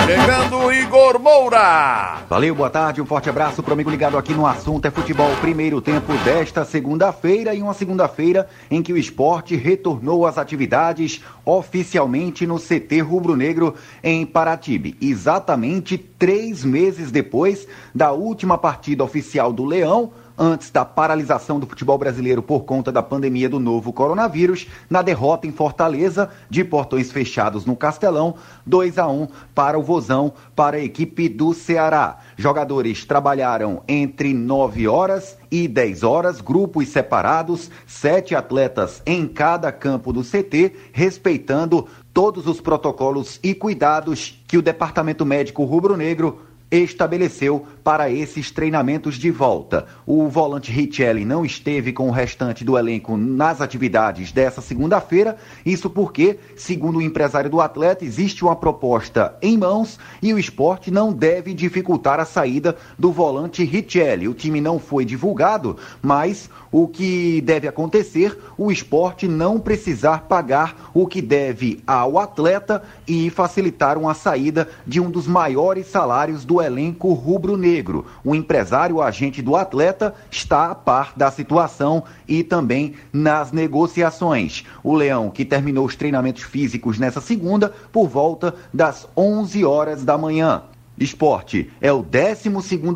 Chegando 0.05 0.71
Igor 0.71 1.19
Moura. 1.19 2.21
Valeu, 2.29 2.55
boa 2.55 2.69
tarde, 2.69 3.01
um 3.01 3.05
forte 3.05 3.29
abraço 3.29 3.61
para 3.61 3.71
o 3.71 3.73
amigo 3.73 3.89
ligado 3.89 4.17
aqui 4.17 4.33
no 4.33 4.47
assunto 4.47 4.85
é 4.85 4.91
futebol 4.91 5.29
primeiro 5.41 5.81
tempo 5.81 6.13
desta 6.23 6.63
segunda-feira 6.63 7.53
e 7.53 7.61
uma 7.61 7.73
segunda-feira 7.73 8.47
em 8.69 8.81
que 8.81 8.93
o 8.93 8.97
esporte 8.97 9.55
retornou 9.55 10.25
às 10.25 10.37
atividades 10.37 11.21
oficialmente 11.45 12.47
no 12.47 12.57
CT 12.57 13.01
Rubro 13.01 13.35
Negro 13.35 13.75
em 14.03 14.25
Paratibe, 14.25 14.95
exatamente 15.01 15.97
três 15.97 16.63
meses 16.63 17.11
depois 17.11 17.67
da 17.93 18.11
última 18.11 18.57
partida 18.57 19.03
oficial 19.03 19.51
do 19.51 19.65
Leão 19.65 20.11
antes 20.41 20.71
da 20.71 20.83
paralisação 20.83 21.59
do 21.59 21.67
futebol 21.67 21.99
brasileiro 21.99 22.41
por 22.41 22.61
conta 22.61 22.91
da 22.91 23.03
pandemia 23.03 23.47
do 23.47 23.59
novo 23.59 23.93
coronavírus, 23.93 24.65
na 24.89 25.03
derrota 25.03 25.45
em 25.45 25.51
Fortaleza, 25.51 26.31
de 26.49 26.63
portões 26.63 27.11
fechados 27.11 27.63
no 27.63 27.75
Castelão, 27.75 28.33
2 28.65 28.97
a 28.97 29.07
1 29.07 29.27
para 29.53 29.77
o 29.77 29.83
Vozão, 29.83 30.33
para 30.55 30.77
a 30.77 30.83
equipe 30.83 31.29
do 31.29 31.53
Ceará. 31.53 32.17
Jogadores 32.35 33.05
trabalharam 33.05 33.83
entre 33.87 34.33
9 34.33 34.87
horas 34.87 35.37
e 35.51 35.67
10 35.67 36.01
horas, 36.01 36.41
grupos 36.41 36.87
separados, 36.87 37.69
sete 37.85 38.33
atletas 38.33 39.03
em 39.05 39.27
cada 39.27 39.71
campo 39.71 40.11
do 40.11 40.23
CT, 40.23 40.73
respeitando 40.91 41.87
todos 42.11 42.47
os 42.47 42.59
protocolos 42.59 43.39
e 43.43 43.53
cuidados 43.53 44.41
que 44.47 44.57
o 44.57 44.61
Departamento 44.61 45.23
Médico 45.23 45.63
Rubro-Negro 45.63 46.50
estabeleceu 46.71 47.65
para 47.83 48.09
esses 48.09 48.49
treinamentos 48.49 49.15
de 49.15 49.29
volta. 49.29 49.85
O 50.05 50.27
volante 50.29 50.71
Richelli 50.71 51.25
não 51.25 51.45
esteve 51.45 51.91
com 51.91 52.07
o 52.07 52.11
restante 52.11 52.63
do 52.63 52.77
elenco 52.77 53.17
nas 53.17 53.59
atividades 53.59 54.31
dessa 54.31 54.61
segunda-feira, 54.61 55.37
isso 55.65 55.89
porque, 55.89 56.39
segundo 56.55 56.99
o 56.99 57.01
empresário 57.01 57.49
do 57.49 57.59
atleta, 57.59 58.05
existe 58.05 58.43
uma 58.43 58.55
proposta 58.55 59.35
em 59.41 59.57
mãos 59.57 59.99
e 60.21 60.33
o 60.33 60.39
esporte 60.39 60.89
não 60.89 61.11
deve 61.11 61.53
dificultar 61.53 62.19
a 62.19 62.25
saída 62.25 62.77
do 62.97 63.11
volante 63.11 63.63
Richelli. 63.63 64.27
O 64.27 64.33
time 64.33 64.61
não 64.61 64.79
foi 64.79 65.03
divulgado, 65.03 65.77
mas 66.01 66.49
o 66.71 66.87
que 66.87 67.41
deve 67.41 67.67
acontecer, 67.67 68.37
o 68.57 68.71
esporte 68.71 69.27
não 69.27 69.59
precisar 69.59 70.21
pagar 70.21 70.91
o 70.93 71.05
que 71.05 71.21
deve 71.21 71.83
ao 71.85 72.17
atleta 72.17 72.81
e 73.05 73.29
facilitar 73.29 73.97
uma 73.97 74.13
saída 74.13 74.69
de 74.87 75.01
um 75.01 75.11
dos 75.11 75.27
maiores 75.27 75.87
salários 75.87 76.45
do 76.45 76.61
elenco 76.61 77.11
rubro-negro. 77.13 78.05
O 78.23 78.33
empresário, 78.33 79.01
agente 79.01 79.41
do 79.41 79.55
atleta, 79.55 80.15
está 80.29 80.71
a 80.71 80.75
par 80.75 81.13
da 81.15 81.29
situação 81.29 82.03
e 82.27 82.43
também 82.43 82.93
nas 83.11 83.51
negociações. 83.51 84.63
O 84.83 84.95
Leão, 84.95 85.29
que 85.29 85.43
terminou 85.43 85.85
os 85.85 85.95
treinamentos 85.95 86.43
físicos 86.43 86.97
nessa 86.97 87.19
segunda, 87.19 87.73
por 87.91 88.07
volta 88.07 88.55
das 88.73 89.07
11 89.15 89.65
horas 89.65 90.03
da 90.03 90.17
manhã. 90.17 90.63
Esporte 91.03 91.71
é 91.81 91.91
o 91.91 92.03
12 92.03 92.51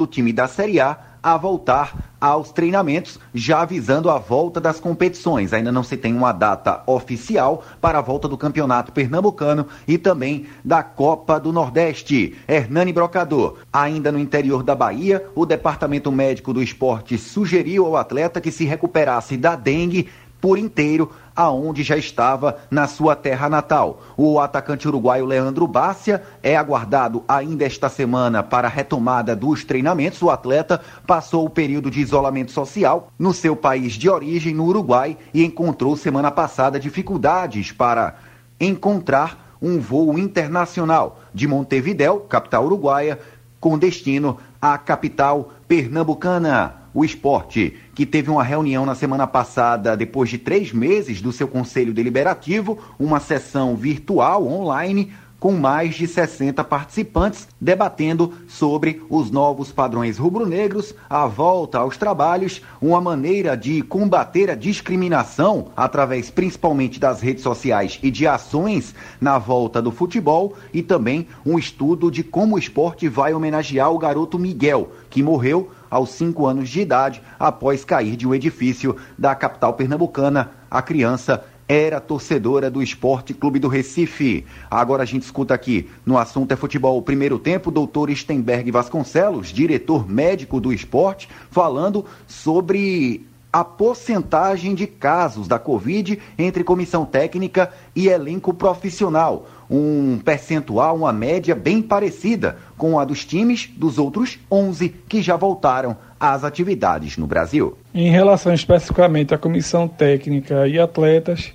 time 0.07 0.31
da 0.31 0.47
Série 0.47 0.79
A 0.79 0.97
a 1.25 1.37
voltar 1.37 2.11
aos 2.21 2.51
treinamentos, 2.51 3.19
já 3.33 3.61
avisando 3.61 4.11
a 4.11 4.19
volta 4.19 4.61
das 4.61 4.79
competições. 4.79 5.53
Ainda 5.53 5.71
não 5.71 5.81
se 5.81 5.97
tem 5.97 6.15
uma 6.15 6.31
data 6.31 6.83
oficial 6.85 7.63
para 7.81 7.97
a 7.97 8.01
volta 8.01 8.27
do 8.27 8.37
Campeonato 8.37 8.91
Pernambucano 8.91 9.65
e 9.87 9.97
também 9.97 10.45
da 10.63 10.83
Copa 10.83 11.39
do 11.39 11.51
Nordeste. 11.51 12.35
Hernani 12.47 12.93
Brocador, 12.93 13.57
ainda 13.73 14.11
no 14.11 14.19
interior 14.19 14.61
da 14.61 14.75
Bahia, 14.75 15.25
o 15.33 15.47
Departamento 15.47 16.11
Médico 16.11 16.53
do 16.53 16.61
Esporte 16.61 17.17
sugeriu 17.17 17.87
ao 17.87 17.97
atleta 17.97 18.39
que 18.39 18.51
se 18.51 18.65
recuperasse 18.65 19.35
da 19.35 19.55
dengue 19.55 20.07
por 20.45 20.59
inteiro 20.59 21.11
aonde 21.35 21.81
já 21.81 21.97
estava 21.97 22.59
na 22.69 22.85
sua 22.85 23.15
terra 23.15 23.49
natal. 23.49 24.03
O 24.15 24.39
atacante 24.39 24.87
uruguaio 24.87 25.25
Leandro 25.25 25.65
Bácia 25.65 26.21
é 26.43 26.55
aguardado 26.55 27.23
ainda 27.27 27.65
esta 27.65 27.89
semana 27.89 28.43
para 28.43 28.67
a 28.67 28.69
retomada 28.69 29.35
dos 29.35 29.63
treinamentos. 29.63 30.21
O 30.21 30.29
atleta 30.29 30.79
passou 31.07 31.47
o 31.47 31.49
período 31.49 31.89
de 31.89 31.99
isolamento 31.99 32.51
social 32.51 33.11
no 33.17 33.33
seu 33.33 33.55
país 33.55 33.93
de 33.93 34.07
origem, 34.07 34.53
no 34.53 34.65
Uruguai, 34.65 35.17
e 35.33 35.43
encontrou 35.43 35.97
semana 35.97 36.29
passada 36.29 36.79
dificuldades 36.79 37.71
para 37.71 38.13
encontrar 38.59 39.57
um 39.59 39.79
voo 39.79 40.15
internacional 40.15 41.21
de 41.33 41.47
Montevidéu, 41.47 42.19
capital 42.19 42.65
uruguaia, 42.65 43.17
com 43.59 43.79
destino 43.79 44.37
à 44.61 44.77
capital 44.77 45.53
pernambucana 45.67 46.85
o 46.95 47.03
esporte, 47.03 47.77
que 47.95 48.05
teve 48.05 48.29
uma 48.29 48.43
reunião 48.43 48.85
na 48.85 48.93
semana 48.93 49.25
passada, 49.25 49.95
depois 49.95 50.29
de 50.29 50.37
três 50.37 50.73
meses 50.73 51.21
do 51.21 51.31
seu 51.31 51.47
conselho 51.47 51.93
deliberativo, 51.93 52.77
uma 52.99 53.21
sessão 53.21 53.75
virtual 53.77 54.45
online 54.45 55.13
com 55.39 55.51
mais 55.51 55.95
de 55.95 56.07
60 56.07 56.63
participantes 56.63 57.47
debatendo 57.61 58.33
sobre 58.47 59.03
os 59.09 59.29
novos 59.29 59.71
padrões 59.71 60.17
rubro-negros, 60.17 60.95
a 61.09 61.27
volta 61.27 61.77
aos 61.77 61.97
trabalhos, 61.97 62.61
uma 62.81 62.99
maneira 62.99 63.55
de 63.55 63.81
combater 63.83 64.49
a 64.49 64.55
discriminação 64.55 65.67
através 65.77 66.31
principalmente 66.31 66.99
das 66.99 67.21
redes 67.21 67.43
sociais 67.43 67.99
e 68.01 68.09
de 68.09 68.25
ações 68.25 68.95
na 69.21 69.37
volta 69.37 69.81
do 69.81 69.91
futebol 69.91 70.55
e 70.73 70.81
também 70.81 71.27
um 71.45 71.59
estudo 71.59 72.09
de 72.09 72.23
como 72.23 72.55
o 72.55 72.59
esporte 72.59 73.07
vai 73.07 73.33
homenagear 73.33 73.91
o 73.91 73.99
garoto 73.99 74.39
Miguel, 74.39 74.91
que 75.11 75.21
morreu 75.21 75.69
aos 75.89 76.11
5 76.11 76.45
anos 76.45 76.69
de 76.69 76.81
idade 76.81 77.21
após 77.39 77.85
cair 77.85 78.15
de 78.15 78.27
um 78.27 78.33
edifício 78.33 78.95
da 79.17 79.35
capital 79.35 79.73
pernambucana. 79.73 80.51
A 80.69 80.81
criança 80.81 81.43
era 81.67 81.99
torcedora 81.99 82.69
do 82.69 82.81
Esporte 82.81 83.33
Clube 83.33 83.59
do 83.59 83.67
Recife. 83.67 84.45
Agora 84.69 85.03
a 85.03 85.05
gente 85.05 85.23
escuta 85.23 85.53
aqui 85.53 85.89
no 86.05 86.17
assunto 86.17 86.51
é 86.51 86.55
futebol 86.55 87.01
primeiro 87.01 87.39
tempo, 87.39 87.71
doutor 87.71 88.11
Stenberg 88.11 88.69
Vasconcelos, 88.71 89.47
diretor 89.47 90.07
médico 90.07 90.59
do 90.59 90.71
esporte, 90.71 91.27
falando 91.49 92.05
sobre 92.27 93.25
a 93.51 93.63
porcentagem 93.63 94.75
de 94.75 94.85
casos 94.85 95.47
da 95.47 95.57
Covid 95.57 96.19
entre 96.37 96.61
comissão 96.61 97.05
técnica 97.05 97.71
e 97.95 98.09
elenco 98.09 98.53
profissional. 98.53 99.47
Um 99.69 100.19
percentual, 100.19 100.97
uma 100.97 101.13
média 101.13 101.55
bem 101.55 101.81
parecida 101.81 102.57
com 102.77 102.99
a 102.99 103.05
dos 103.05 103.25
times 103.25 103.69
dos 103.75 103.97
outros 103.97 104.39
11 104.51 104.89
que 105.07 105.21
já 105.21 105.35
voltaram 105.35 105.95
às 106.19 106.43
atividades 106.43 107.17
no 107.17 107.27
Brasil. 107.27 107.77
Em 107.93 108.09
relação 108.09 108.53
especificamente 108.53 109.33
à 109.33 109.37
comissão 109.37 109.87
técnica 109.87 110.67
e 110.67 110.79
atletas, 110.79 111.53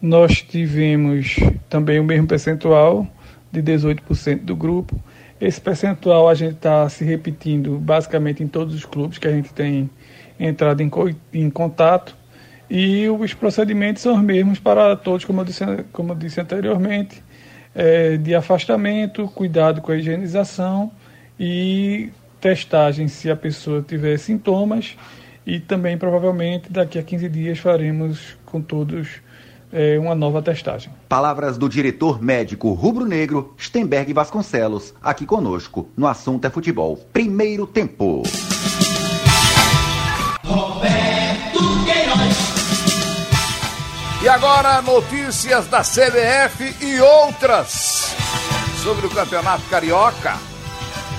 nós 0.00 0.42
tivemos 0.42 1.36
também 1.68 1.98
o 1.98 2.04
mesmo 2.04 2.26
percentual 2.26 3.06
de 3.50 3.62
18% 3.62 4.40
do 4.40 4.54
grupo. 4.54 4.94
Esse 5.40 5.60
percentual 5.60 6.28
a 6.28 6.34
gente 6.34 6.54
está 6.54 6.88
se 6.88 7.04
repetindo 7.04 7.78
basicamente 7.78 8.42
em 8.42 8.46
todos 8.46 8.74
os 8.74 8.84
clubes 8.84 9.18
que 9.18 9.26
a 9.26 9.30
gente 9.30 9.52
tem 9.52 9.88
entrado 10.38 10.82
em, 10.82 10.90
em 11.32 11.48
contato. 11.48 12.14
E 12.68 13.08
os 13.08 13.32
procedimentos 13.34 14.02
são 14.02 14.14
os 14.14 14.22
mesmos 14.22 14.58
para 14.58 14.94
todos, 14.94 15.24
como 15.24 15.40
eu 15.40 15.44
disse, 15.44 15.64
como 15.92 16.12
eu 16.12 16.16
disse 16.16 16.40
anteriormente, 16.40 17.23
é, 17.74 18.16
de 18.16 18.34
afastamento, 18.34 19.28
cuidado 19.28 19.80
com 19.80 19.92
a 19.92 19.96
higienização 19.96 20.92
e 21.38 22.10
testagem 22.40 23.08
se 23.08 23.30
a 23.30 23.36
pessoa 23.36 23.82
tiver 23.82 24.18
sintomas 24.18 24.96
e 25.46 25.58
também 25.58 25.98
provavelmente 25.98 26.70
daqui 26.70 26.98
a 26.98 27.02
15 27.02 27.28
dias 27.28 27.58
faremos 27.58 28.36
com 28.44 28.60
todos 28.60 29.22
é, 29.72 29.98
uma 29.98 30.14
nova 30.14 30.40
testagem. 30.40 30.92
Palavras 31.08 31.58
do 31.58 31.68
diretor 31.68 32.22
médico 32.22 32.72
rubro-negro 32.72 33.54
Stenberg 33.58 34.12
Vasconcelos, 34.12 34.94
aqui 35.02 35.26
conosco 35.26 35.88
no 35.96 36.06
Assunto 36.06 36.44
é 36.44 36.50
Futebol. 36.50 36.96
Primeiro 37.12 37.66
tempo. 37.66 38.22
Agora 44.34 44.82
notícias 44.82 45.68
da 45.68 45.82
CBF 45.82 46.76
e 46.80 47.00
outras 47.00 48.16
sobre 48.82 49.06
o 49.06 49.10
Campeonato 49.10 49.62
Carioca. 49.70 50.36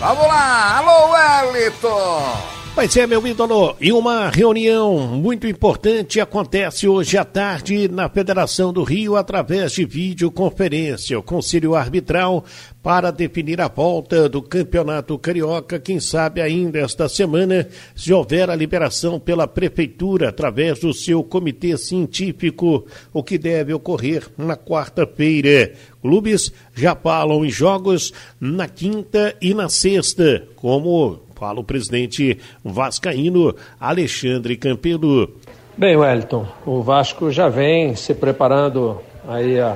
Vamos 0.02 0.28
lá, 0.28 0.80
alô 0.80 1.12
Wellington! 1.12 2.55
Pois 2.76 2.98
é, 2.98 3.08
meu 3.08 3.26
ídolo, 3.26 3.74
e 3.80 3.94
uma 3.94 4.30
reunião 4.30 5.00
muito 5.08 5.48
importante 5.48 6.20
acontece 6.20 6.90
hoje 6.90 7.18
à 7.18 7.24
tarde 7.24 7.88
na 7.88 8.10
Federação 8.10 8.74
do 8.74 8.84
Rio 8.84 9.16
através 9.16 9.72
de 9.72 9.86
videoconferência. 9.86 11.18
O 11.18 11.24
Conselho 11.24 11.74
Arbitral 11.74 12.44
para 12.84 13.12
definir 13.12 13.62
a 13.62 13.70
volta 13.70 14.28
do 14.28 14.42
Campeonato 14.42 15.18
Carioca, 15.18 15.80
quem 15.80 16.02
sabe 16.02 16.42
ainda 16.42 16.78
esta 16.78 17.08
semana, 17.08 17.66
se 17.96 18.12
houver 18.12 18.50
a 18.50 18.56
liberação 18.56 19.22
pela 19.22 19.48
Prefeitura 19.48 20.28
através 20.28 20.78
do 20.80 20.94
seu 20.94 21.24
comitê 21.24 21.78
científico, 21.78 22.86
o 23.14 23.24
que 23.24 23.38
deve 23.38 23.74
ocorrer 23.74 24.28
na 24.38 24.58
quarta-feira. 24.58 25.72
Clubes 26.02 26.52
já 26.76 26.94
falam 26.94 27.46
em 27.46 27.50
jogos 27.50 28.12
na 28.38 28.68
quinta 28.68 29.34
e 29.42 29.54
na 29.54 29.70
sexta, 29.70 30.46
como 30.58 31.25
Fala 31.36 31.60
o 31.60 31.64
presidente 31.66 32.40
vascaíno 32.64 33.54
Alexandre 33.78 34.56
Campelo. 34.56 35.36
Bem, 35.78 35.98
Wellington, 35.98 36.48
o 36.66 36.82
Vasco 36.82 37.30
já 37.30 37.50
vem 37.50 37.94
se 37.94 38.14
preparando 38.14 39.02
aí 39.28 39.60
há, 39.60 39.76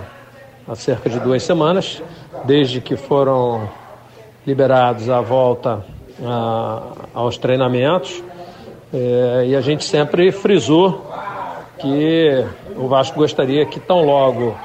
há 0.65 0.73
cerca 0.73 1.09
de 1.09 1.19
duas 1.19 1.43
semanas, 1.43 2.01
desde 2.45 2.79
que 2.79 2.95
foram 2.95 3.69
liberados 4.47 5.09
a 5.09 5.19
volta 5.19 5.85
a, 6.23 6.93
aos 7.13 7.37
treinamentos. 7.37 8.23
É, 8.93 9.47
e 9.47 9.55
a 9.55 9.59
gente 9.59 9.83
sempre 9.83 10.31
frisou 10.31 11.11
que 11.77 12.45
o 12.77 12.87
Vasco 12.87 13.19
gostaria 13.19 13.65
que 13.65 13.81
tão 13.81 14.05
logo 14.05 14.55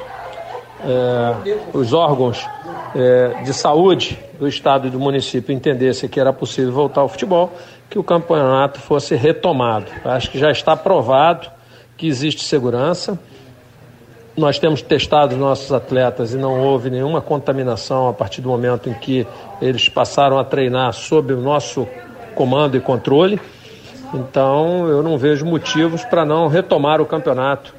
é, 0.84 1.56
os 1.72 1.92
órgãos 1.92 2.46
é, 2.94 3.42
de 3.42 3.52
saúde 3.52 4.18
do 4.38 4.46
estado 4.46 4.86
e 4.86 4.90
do 4.90 5.00
município 5.00 5.52
entendesse 5.52 6.08
que 6.08 6.20
era 6.20 6.32
possível 6.32 6.72
voltar 6.72 7.00
ao 7.00 7.08
futebol, 7.08 7.52
que 7.90 7.98
o 7.98 8.04
campeonato 8.04 8.80
fosse 8.80 9.14
retomado. 9.14 9.86
Acho 10.04 10.30
que 10.30 10.38
já 10.38 10.50
está 10.50 10.76
provado 10.76 11.50
que 11.96 12.06
existe 12.06 12.44
segurança. 12.44 13.18
Nós 14.36 14.58
temos 14.58 14.82
testado 14.82 15.36
nossos 15.36 15.72
atletas 15.72 16.34
e 16.34 16.36
não 16.36 16.60
houve 16.60 16.90
nenhuma 16.90 17.20
contaminação 17.20 18.08
a 18.08 18.12
partir 18.12 18.40
do 18.40 18.48
momento 18.48 18.88
em 18.88 18.94
que 18.94 19.26
eles 19.60 19.88
passaram 19.88 20.38
a 20.38 20.44
treinar 20.44 20.92
sob 20.92 21.32
o 21.32 21.40
nosso 21.40 21.86
comando 22.34 22.76
e 22.76 22.80
controle. 22.80 23.40
Então, 24.12 24.88
eu 24.88 25.02
não 25.02 25.16
vejo 25.18 25.44
motivos 25.44 26.04
para 26.04 26.24
não 26.24 26.48
retomar 26.48 27.00
o 27.00 27.06
campeonato 27.06 27.74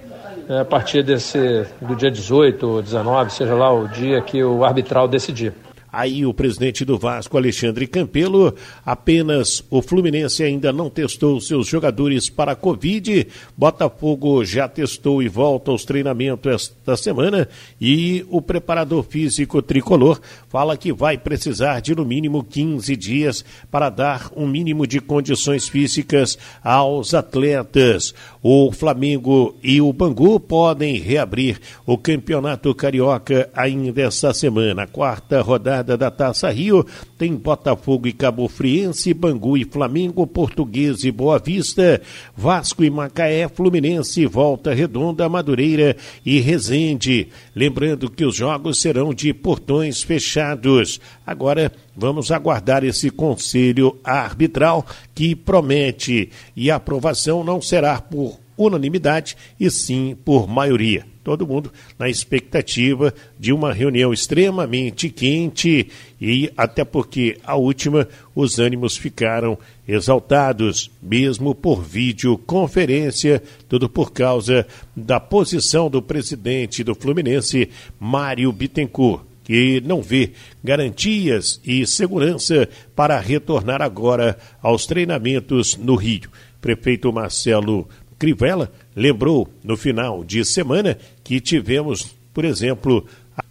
a 0.49 0.65
partir 0.65 1.03
desse 1.03 1.65
do 1.81 1.95
dia 1.95 2.11
18 2.11 2.67
ou 2.67 2.81
19, 2.81 3.31
seja 3.31 3.55
lá 3.55 3.71
o 3.71 3.87
dia 3.87 4.21
que 4.21 4.43
o 4.43 4.63
arbitral 4.63 5.07
decidir. 5.07 5.53
Aí 5.95 6.25
o 6.25 6.33
presidente 6.33 6.83
do 6.83 6.97
Vasco, 6.97 7.37
Alexandre 7.37 7.87
Campelo, 7.87 8.53
apenas 8.85 9.63
o 9.69 9.81
Fluminense 9.81 10.43
ainda 10.43 10.73
não 10.73 10.89
testou 10.89 11.39
seus 11.39 11.67
jogadores 11.67 12.29
para 12.29 12.51
a 12.51 12.55
Covid. 12.55 13.25
Botafogo 13.55 14.43
já 14.43 14.67
testou 14.67 15.23
e 15.23 15.29
volta 15.29 15.71
aos 15.71 15.85
treinamentos 15.85 16.51
esta 16.53 16.97
semana. 16.97 17.47
E 17.79 18.25
o 18.29 18.41
preparador 18.41 19.03
físico 19.03 19.61
tricolor 19.61 20.19
fala 20.49 20.75
que 20.75 20.91
vai 20.91 21.17
precisar 21.17 21.79
de 21.79 21.95
no 21.95 22.03
mínimo 22.03 22.43
15 22.43 22.93
dias 22.97 23.45
para 23.71 23.89
dar 23.89 24.29
um 24.35 24.45
mínimo 24.45 24.85
de 24.85 24.99
condições 24.99 25.65
físicas 25.65 26.37
aos 26.61 27.13
atletas. 27.13 28.13
O 28.43 28.69
Flamengo 28.73 29.55
e 29.63 29.79
o 29.79 29.93
Bangu 29.93 30.41
podem 30.41 30.97
reabrir 30.97 31.57
o 31.85 31.97
campeonato 31.97 32.75
carioca 32.75 33.49
ainda 33.55 34.01
esta 34.01 34.33
semana. 34.33 34.85
Quarta 34.85 35.41
rodada 35.41 35.84
rodada 35.85 35.95
da 35.95 36.09
Taça 36.09 36.49
Rio 36.49 36.85
tem 37.17 37.35
Botafogo 37.35 38.07
e 38.07 38.11
Cabo 38.11 38.47
Friense, 38.47 39.13
Bangu 39.13 39.55
e 39.55 39.63
Flamengo, 39.63 40.25
Português 40.25 41.03
e 41.03 41.11
Boa 41.11 41.37
Vista, 41.37 42.01
Vasco 42.35 42.83
e 42.83 42.89
Macaé, 42.89 43.47
Fluminense, 43.47 44.25
Volta 44.25 44.73
Redonda, 44.73 45.29
Madureira 45.29 45.95
e 46.25 46.39
Resende. 46.39 47.29
Lembrando 47.55 48.09
que 48.09 48.25
os 48.25 48.35
jogos 48.35 48.81
serão 48.81 49.13
de 49.13 49.33
portões 49.33 50.01
fechados. 50.01 50.99
Agora 51.25 51.71
vamos 51.95 52.31
aguardar 52.31 52.83
esse 52.83 53.11
conselho 53.11 53.97
arbitral 54.03 54.85
que 55.13 55.35
promete 55.35 56.31
e 56.55 56.71
a 56.71 56.77
aprovação 56.77 57.43
não 57.43 57.61
será 57.61 58.01
por 58.01 58.39
unanimidade 58.57 59.37
e 59.59 59.69
sim 59.69 60.17
por 60.25 60.47
maioria 60.47 61.14
todo 61.25 61.47
mundo 61.47 61.73
na 61.97 62.07
expectativa 62.07 63.11
de 63.37 63.51
uma 63.51 63.73
reunião 63.73 64.13
extremamente 64.13 65.09
quente 65.09 65.89
e 66.21 66.51
até 66.55 66.85
porque 66.85 67.39
a 67.43 67.55
última 67.55 68.07
os 68.35 68.59
ânimos 68.59 68.95
ficaram 68.95 69.57
exaltados, 69.87 70.91
mesmo 71.01 71.55
por 71.55 71.83
videoconferência, 71.83 73.41
tudo 73.67 73.89
por 73.89 74.13
causa 74.13 74.67
da 74.95 75.19
posição 75.19 75.89
do 75.89 75.99
presidente 75.99 76.83
do 76.83 76.93
Fluminense, 76.93 77.69
Mário 77.99 78.51
Bittencourt 78.51 79.23
que 79.43 79.79
não 79.85 80.01
vê 80.01 80.31
garantias 80.63 81.61
e 81.63 81.85
segurança 81.85 82.67
para 82.95 83.19
retornar 83.19 83.79
agora 83.79 84.39
aos 84.59 84.87
treinamentos 84.87 85.77
no 85.77 85.93
Rio. 85.95 86.31
Prefeito 86.59 87.13
Marcelo 87.13 87.87
Crivella 88.17 88.71
lembrou 88.95 89.49
no 89.63 89.75
final 89.75 90.23
de 90.23 90.43
semana 90.45 90.97
que 91.23 91.39
tivemos, 91.39 92.15
por 92.33 92.45
exemplo, 92.45 93.05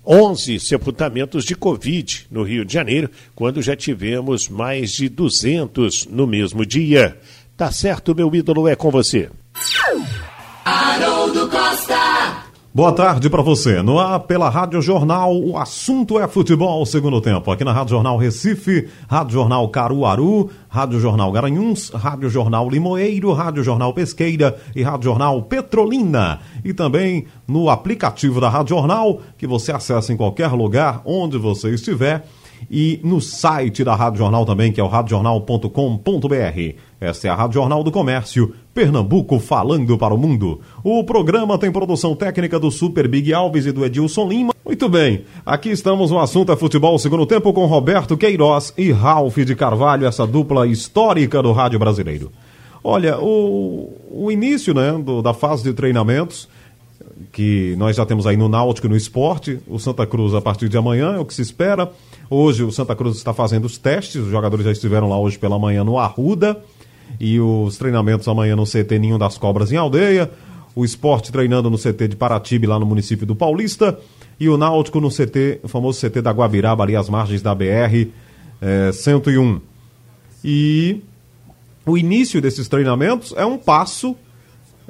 11 0.07 0.61
sepultamentos 0.61 1.45
de 1.45 1.55
Covid 1.55 2.27
no 2.31 2.43
Rio 2.43 2.65
de 2.65 2.73
Janeiro, 2.73 3.11
quando 3.35 3.63
já 3.63 3.77
tivemos 3.77 4.49
mais 4.49 4.93
de 4.93 5.09
200 5.09 6.07
no 6.07 6.27
mesmo 6.27 6.65
dia. 6.65 7.19
Tá 7.57 7.71
certo, 7.71 8.15
meu 8.15 8.35
ídolo, 8.35 8.69
é 8.69 8.75
com 8.75 8.91
você. 8.91 9.31
Haroldo 10.65 11.49
Costa. 11.49 12.04
Boa 12.77 12.91
tarde 12.93 13.31
para 13.31 13.41
você. 13.41 13.81
No 13.83 14.01
ar 14.01 14.19
pela 14.19 14.49
Rádio 14.49 14.83
Jornal, 14.83 15.33
o 15.33 15.57
assunto 15.57 16.19
é 16.19 16.27
futebol 16.27 16.85
segundo 16.85 17.21
tempo. 17.21 17.53
Aqui 17.53 17.63
na 17.63 17.73
Rádio 17.73 17.91
Jornal 17.91 18.17
Recife, 18.17 18.89
Rádio 19.07 19.35
Jornal 19.35 19.69
Caruaru, 19.69 20.51
Rádio 20.69 20.99
Jornal 20.99 21.31
Garanhuns, 21.31 21.91
Rádio 21.91 22.29
Jornal 22.29 22.69
Limoeiro, 22.69 23.33
Rádio 23.33 23.63
Jornal 23.63 23.95
Pesqueira 23.95 24.57
e 24.75 24.83
Rádio 24.83 25.05
Jornal 25.05 25.41
Petrolina. 25.43 26.41
E 26.65 26.75
também 26.75 27.27
no 27.47 27.71
aplicativo 27.71 28.41
da 28.41 28.49
Rádio 28.49 28.75
Jornal, 28.75 29.21
que 29.39 29.47
você 29.47 29.71
acessa 29.71 30.13
em 30.13 30.17
qualquer 30.17 30.51
lugar 30.51 31.01
onde 31.05 31.39
você 31.39 31.71
estiver 31.71 32.27
e 32.71 33.01
no 33.03 33.21
site 33.21 33.85
da 33.85 33.95
Rádio 33.95 34.19
Jornal 34.19 34.45
também, 34.45 34.73
que 34.73 34.81
é 34.81 34.85
o 34.85 34.89
radiojornal.com.br. 34.89 36.75
Essa 37.01 37.29
é 37.29 37.31
a 37.31 37.35
Rádio 37.35 37.55
Jornal 37.55 37.85
do 37.85 37.93
Comércio, 37.93 38.55
Pernambuco 38.75 39.39
falando 39.39 39.97
para 39.97 40.13
o 40.13 40.19
mundo. 40.19 40.61
O 40.83 41.05
programa 41.05 41.57
tem 41.57 41.71
produção 41.71 42.17
técnica 42.17 42.59
do 42.59 42.73
Super 42.73 43.07
Big 43.07 43.33
Alves 43.33 43.67
e 43.67 43.73
do 43.73 43.85
Edilson 43.85 44.29
Lima. 44.29 44.53
Muito 44.65 44.89
bem, 44.89 45.25
aqui 45.47 45.71
estamos 45.71 46.11
no 46.11 46.19
assunto 46.19 46.51
é 46.51 46.57
futebol 46.57 46.99
segundo 46.99 47.25
tempo 47.25 47.53
com 47.53 47.67
Roberto 47.67 48.17
Queiroz 48.17 48.75
e 48.77 48.91
Ralph 48.91 49.37
de 49.39 49.55
Carvalho, 49.55 50.07
essa 50.07 50.27
dupla 50.27 50.67
histórica 50.67 51.41
do 51.41 51.53
rádio 51.53 51.79
brasileiro. 51.79 52.33
Olha, 52.83 53.17
o, 53.21 53.93
o 54.11 54.33
início 54.33 54.75
né, 54.75 54.93
do, 54.93 55.23
da 55.23 55.33
fase 55.33 55.63
de 55.63 55.73
treinamentos 55.73 56.49
que 57.31 57.77
nós 57.77 57.95
já 57.95 58.05
temos 58.05 58.27
aí 58.27 58.37
no 58.37 58.49
Náutico 58.49 58.89
no 58.89 58.97
esporte, 58.97 59.61
o 59.69 59.79
Santa 59.79 60.05
Cruz 60.05 60.35
a 60.35 60.41
partir 60.41 60.69
de 60.69 60.77
amanhã, 60.77 61.15
é 61.15 61.19
o 61.21 61.25
que 61.25 61.35
se 61.35 61.43
espera. 61.43 61.93
Hoje 62.29 62.65
o 62.65 62.73
Santa 62.73 62.97
Cruz 62.97 63.17
está 63.17 63.33
fazendo 63.33 63.67
os 63.67 63.79
testes, 63.79 64.17
os 64.17 64.31
jogadores 64.31 64.65
já 64.65 64.73
estiveram 64.73 65.09
lá 65.09 65.19
hoje 65.19 65.39
pela 65.39 65.59
manhã 65.59 65.85
no 65.85 65.97
Arruda 65.97 66.61
e 67.19 67.39
os 67.41 67.77
treinamentos 67.77 68.27
amanhã 68.29 68.57
no 68.57 68.65
CT 68.65 68.99
Ninho 68.99 69.19
das 69.19 69.39
Cobras 69.39 69.73
em 69.73 69.77
Aldeia. 69.77 70.31
o 70.77 70.85
esporte 70.85 71.31
treinando 71.31 71.71
no 71.71 71.79
CT 71.79 72.09
de 72.09 72.17
Paratibe, 72.17 72.67
lá 72.67 72.81
no 72.81 72.87
município 72.87 73.25
do 73.25 73.37
Paulista, 73.37 73.97
e 74.41 74.49
o 74.49 74.57
Náutico 74.57 75.01
no 75.01 75.09
CT, 75.09 75.61
o 75.63 75.69
famoso 75.69 76.01
CT 76.01 76.21
da 76.21 76.33
Guabiraba, 76.33 76.83
ali 76.83 76.97
às 76.97 77.09
margens 77.09 77.41
da 77.41 77.55
BR 77.55 78.11
é, 78.61 78.91
101. 78.93 79.61
E 80.45 81.01
o 81.87 81.97
início 81.97 82.41
desses 82.41 82.67
treinamentos 82.67 83.33
é 83.37 83.45
um 83.45 83.57
passo, 83.57 84.17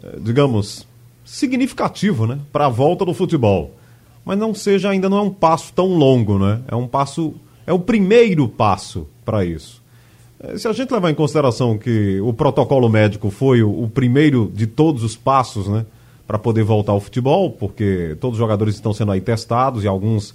é, 0.02 0.18
digamos, 0.20 0.86
significativo, 1.24 2.26
né, 2.26 2.38
para 2.52 2.66
a 2.66 2.70
volta 2.70 3.04
do 3.04 3.12
futebol. 3.12 3.74
Mas 4.24 4.38
não 4.38 4.54
seja, 4.54 4.90
ainda 4.90 5.08
não 5.08 5.18
é 5.18 5.22
um 5.22 5.30
passo 5.30 5.72
tão 5.74 5.88
longo, 5.98 6.38
né? 6.38 6.62
É 6.66 6.74
um 6.74 6.88
passo, 6.88 7.34
é 7.66 7.72
o 7.74 7.78
primeiro 7.78 8.48
passo 8.48 9.06
para 9.22 9.44
isso. 9.44 9.82
É, 10.40 10.58
se 10.58 10.66
a 10.66 10.72
gente 10.72 10.92
levar 10.92 11.10
em 11.10 11.14
consideração 11.14 11.78
que 11.78 12.20
o 12.20 12.32
protocolo 12.32 12.88
médico 12.88 13.30
foi 13.30 13.62
o, 13.62 13.84
o 13.84 13.88
primeiro 13.88 14.50
de 14.54 14.66
todos 14.66 15.02
os 15.02 15.16
passos, 15.16 15.68
né, 15.68 15.86
para 16.26 16.38
poder 16.38 16.64
voltar 16.64 16.92
ao 16.92 17.00
futebol, 17.00 17.50
porque 17.50 18.16
todos 18.20 18.36
os 18.36 18.38
jogadores 18.38 18.74
estão 18.74 18.92
sendo 18.92 19.12
aí 19.12 19.20
testados 19.20 19.84
e 19.84 19.88
alguns 19.88 20.34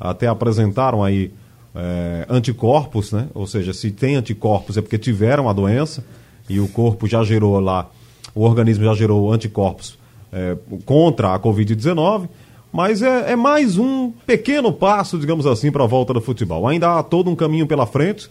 até 0.00 0.26
apresentaram 0.26 1.02
aí 1.02 1.32
é, 1.74 2.26
anticorpos, 2.28 3.12
né? 3.12 3.28
Ou 3.34 3.46
seja, 3.46 3.72
se 3.72 3.90
tem 3.90 4.16
anticorpos 4.16 4.76
é 4.76 4.82
porque 4.82 4.98
tiveram 4.98 5.48
a 5.48 5.52
doença 5.52 6.04
e 6.48 6.58
o 6.58 6.68
corpo 6.68 7.06
já 7.06 7.22
gerou 7.22 7.58
lá, 7.60 7.88
o 8.34 8.42
organismo 8.42 8.84
já 8.84 8.94
gerou 8.94 9.32
anticorpos 9.32 9.98
é, 10.32 10.56
contra 10.84 11.34
a 11.34 11.38
Covid-19. 11.38 12.28
Mas 12.72 13.00
é, 13.00 13.32
é, 13.32 13.36
mais 13.36 13.78
um 13.78 14.10
pequeno 14.26 14.72
passo, 14.72 15.18
digamos 15.18 15.46
assim, 15.46 15.70
para 15.70 15.84
a 15.84 15.86
volta 15.86 16.12
do 16.12 16.20
futebol. 16.20 16.66
Ainda 16.68 16.98
há 16.98 17.02
todo 17.02 17.30
um 17.30 17.36
caminho 17.36 17.66
pela 17.66 17.86
frente 17.86 18.28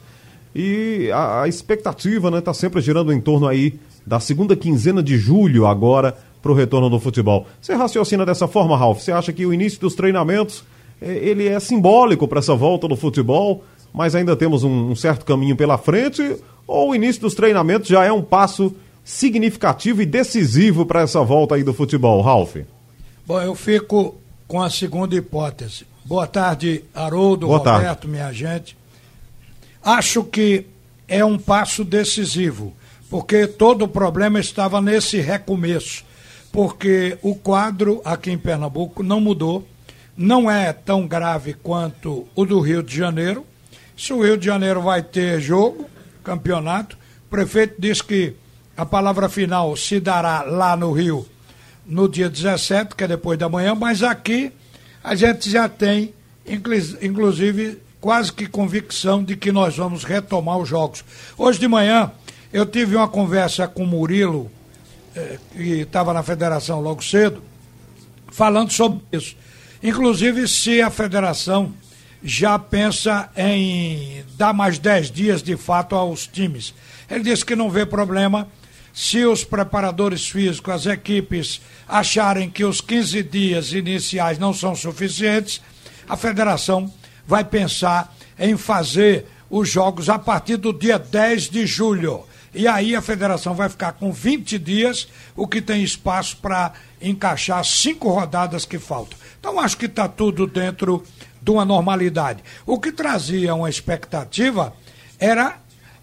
e 0.60 1.12
a, 1.12 1.44
a 1.44 1.48
expectativa 1.48 2.30
está 2.30 2.36
né, 2.36 2.42
tá 2.42 2.52
sempre 2.52 2.82
girando 2.82 3.14
em 3.14 3.22
torno 3.22 3.48
aí 3.48 3.76
da 4.04 4.20
segunda 4.20 4.56
quinzena 4.56 5.04
de 5.04 5.16
julho 5.16 5.68
agora 5.68 6.18
para 6.42 6.52
o 6.52 6.56
retorno 6.56 6.90
do 6.90 7.00
futebol. 7.00 7.46
Você 7.62 7.76
raciocina 7.76 8.26
dessa 8.26 8.48
forma, 8.48 8.76
Ralf? 8.76 9.00
Você 9.00 9.12
acha 9.12 9.32
que 9.32 9.46
o 9.46 9.54
início 9.54 9.80
dos 9.80 9.94
treinamentos 9.94 10.64
é, 11.00 11.14
ele 11.14 11.48
é 11.48 11.60
simbólico 11.60 12.28
para 12.28 12.40
essa 12.40 12.56
volta 12.56 12.88
do 12.88 12.96
futebol, 12.96 13.64
mas 13.94 14.16
ainda 14.16 14.36
temos 14.36 14.64
um, 14.64 14.90
um 14.90 14.96
certo 14.96 15.26
caminho 15.26 15.56
pela 15.56 15.78
frente? 15.78 16.38
Ou 16.66 16.90
o 16.90 16.96
início 16.96 17.22
dos 17.22 17.36
treinamentos 17.36 17.88
já 17.88 18.04
é 18.04 18.12
um 18.12 18.24
passo 18.24 18.76
significativo 19.04 20.02
e 20.02 20.08
decisivo 20.08 20.88
para 20.88 21.02
essa 21.02 21.22
volta 21.22 21.54
aí 21.54 21.64
do 21.64 21.74
futebol, 21.74 22.20
Ralf? 22.22 22.56
Bom, 23.28 23.40
eu 23.40 23.54
fico 23.54 24.16
com 24.48 24.60
a 24.60 24.72
segunda 24.72 25.16
hipótese. 25.16 25.86
Boa 26.04 26.26
tarde, 26.26 26.84
Haroldo, 26.96 27.46
Boa 27.46 27.60
Roberto, 27.60 27.84
tarde. 27.84 28.08
minha 28.08 28.32
gente. 28.32 28.77
Acho 29.88 30.22
que 30.22 30.66
é 31.08 31.24
um 31.24 31.40
passo 31.40 31.86
decisivo, 31.86 32.76
porque 33.10 33.48
todo 33.48 33.84
o 33.84 33.88
problema 33.88 34.38
estava 34.38 34.82
nesse 34.82 35.22
recomeço, 35.22 36.04
porque 36.52 37.18
o 37.22 37.34
quadro 37.34 38.02
aqui 38.04 38.30
em 38.30 38.38
Pernambuco 38.38 39.02
não 39.02 39.22
mudou, 39.22 39.66
não 40.18 40.52
é 40.52 40.74
tão 40.74 41.08
grave 41.08 41.54
quanto 41.54 42.28
o 42.36 42.46
do 42.46 42.60
Rio 42.60 42.84
de 42.84 42.98
Janeiro. 42.98 43.46
Se 43.96 44.12
o 44.12 44.22
Rio 44.22 44.38
de 44.38 44.46
Janeiro 44.46 44.82
vai 44.82 45.02
ter 45.02 45.40
jogo, 45.40 45.90
campeonato, 46.22 46.98
o 47.26 47.30
prefeito 47.30 47.76
disse 47.80 48.04
que 48.04 48.34
a 48.76 48.86
palavra 48.86 49.30
final 49.30 49.74
se 49.78 50.02
dará 50.02 50.42
lá 50.42 50.76
no 50.76 50.92
Rio 50.92 51.26
no 51.86 52.10
dia 52.10 52.30
17, 52.30 52.94
que 52.94 53.06
é 53.06 53.08
depois 53.08 53.40
da 53.40 53.48
manhã, 53.48 53.74
mas 53.74 54.04
aqui 54.04 54.52
a 55.02 55.16
gente 55.16 55.50
já 55.50 55.70
tem, 55.70 56.14
inclusive, 56.46 57.87
quase 58.00 58.32
que 58.32 58.48
convicção 58.48 59.24
de 59.24 59.36
que 59.36 59.52
nós 59.52 59.78
vamos 59.78 60.04
retomar 60.04 60.58
os 60.58 60.70
jogos. 60.70 61.04
Hoje 61.38 61.60
de 61.60 61.68
manhã 61.68 62.12
eu 62.52 62.66
tive 62.66 62.96
uma 62.96 63.08
conversa 63.08 63.68
com 63.68 63.84
o 63.84 63.88
Murilo, 63.88 64.50
eh, 65.16 65.38
que 65.52 65.82
estava 65.82 66.14
na 66.14 66.24
federação 66.24 66.80
logo 66.80 67.04
cedo, 67.04 67.44
falando 68.32 68.72
sobre 68.72 69.02
isso. 69.12 69.36
Inclusive, 69.82 70.48
se 70.48 70.82
a 70.82 70.90
federação 70.90 71.74
já 72.24 72.58
pensa 72.58 73.30
em 73.36 74.24
dar 74.36 74.54
mais 74.54 74.80
10 74.80 75.12
dias 75.12 75.44
de 75.44 75.56
fato 75.56 75.96
aos 75.96 76.26
times. 76.26 76.74
Ele 77.10 77.24
disse 77.24 77.46
que 77.46 77.56
não 77.56 77.70
vê 77.70 77.86
problema 77.86 78.48
se 78.94 79.24
os 79.26 79.44
preparadores 79.44 80.28
físicos, 80.28 80.74
as 80.74 80.86
equipes, 80.88 81.62
acharem 81.88 82.50
que 82.50 82.66
os 82.66 82.82
15 82.82 83.22
dias 83.24 83.72
iniciais 83.72 84.40
não 84.40 84.54
são 84.54 84.76
suficientes, 84.76 85.62
a 86.10 86.18
federação 86.18 86.92
vai 87.28 87.44
pensar 87.44 88.16
em 88.40 88.58
fazer 88.58 89.26
os 89.50 89.70
jogos 89.70 90.10
a 90.10 90.18
partir 90.18 90.58
do 90.58 90.74
dia 90.74 90.98
10 90.98 91.50
de 91.50 91.68
julho. 91.68 92.24
E 92.54 92.68
aí 92.68 92.96
a 92.96 93.02
federação 93.02 93.54
vai 93.54 93.70
ficar 93.70 93.94
com 93.94 94.12
20 94.12 94.58
dias, 94.58 95.08
o 95.36 95.48
que 95.48 95.62
tem 95.62 95.84
espaço 95.84 96.38
para 96.38 96.74
encaixar 97.02 97.64
cinco 97.64 98.10
rodadas 98.10 98.66
que 98.66 98.80
faltam. 98.80 99.18
Então 99.40 99.60
acho 99.60 99.78
que 99.78 99.86
está 99.86 100.08
tudo 100.08 100.48
dentro 100.48 101.04
de 101.42 101.52
uma 101.52 101.66
normalidade. 101.66 102.44
O 102.66 102.80
que 102.80 102.92
trazia 102.92 103.54
uma 103.54 103.70
expectativa 103.70 104.74
era 105.20 105.58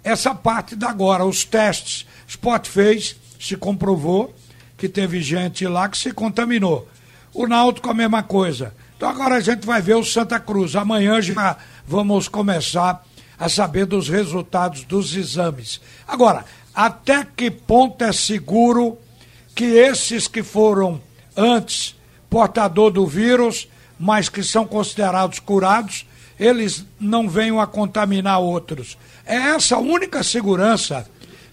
essa 0.05 0.35
parte 0.35 0.77
da 0.77 0.91
agora, 0.91 1.25
os 1.25 1.45
testes 1.45 2.07
Sport 2.27 2.67
fez, 2.67 3.17
se 3.39 3.57
comprovou 3.57 4.35
que 4.77 4.89
teve 4.89 5.21
gente 5.21 5.67
lá 5.67 5.89
que 5.89 5.97
se 5.97 6.13
contaminou. 6.13 6.89
O 7.33 7.47
Náutico 7.47 7.91
a 7.91 7.95
mesma 7.95 8.23
coisa. 8.23 8.75
Então 9.05 9.13
agora 9.15 9.35
a 9.35 9.41
gente 9.41 9.67
vai 9.67 9.83
ver 9.83 9.97
o 9.97 10.03
Santa 10.03 10.41
Cruz. 10.41 10.75
Amanhã 10.75 11.21
já 11.21 11.59
vamos 11.87 12.27
começar 12.27 13.05
a 13.39 13.51
saber 13.51 13.85
dos 13.85 14.09
resultados 14.09 14.83
dos 14.85 15.15
exames. 15.15 15.79
Agora, 16.09 16.47
até 16.75 17.23
que 17.23 17.51
ponto 17.51 18.03
é 18.03 18.15
seguro 18.15 18.97
que 19.55 19.67
esses 19.67 20.27
que 20.27 20.43
foram 20.43 21.03
antes 21.37 21.95
portador 22.31 22.91
do 22.91 23.07
vírus, 23.07 23.69
mas 24.01 24.31
que 24.31 24.43
são 24.43 24.67
considerados 24.67 25.39
curados, 25.39 26.07
eles 26.41 26.87
não 26.99 27.29
venham 27.29 27.61
a 27.61 27.67
contaminar 27.67 28.41
outros? 28.41 28.97
É 29.27 29.37
essa 29.37 29.77
a 29.77 29.81
única 29.81 30.23
segurança 30.23 31.07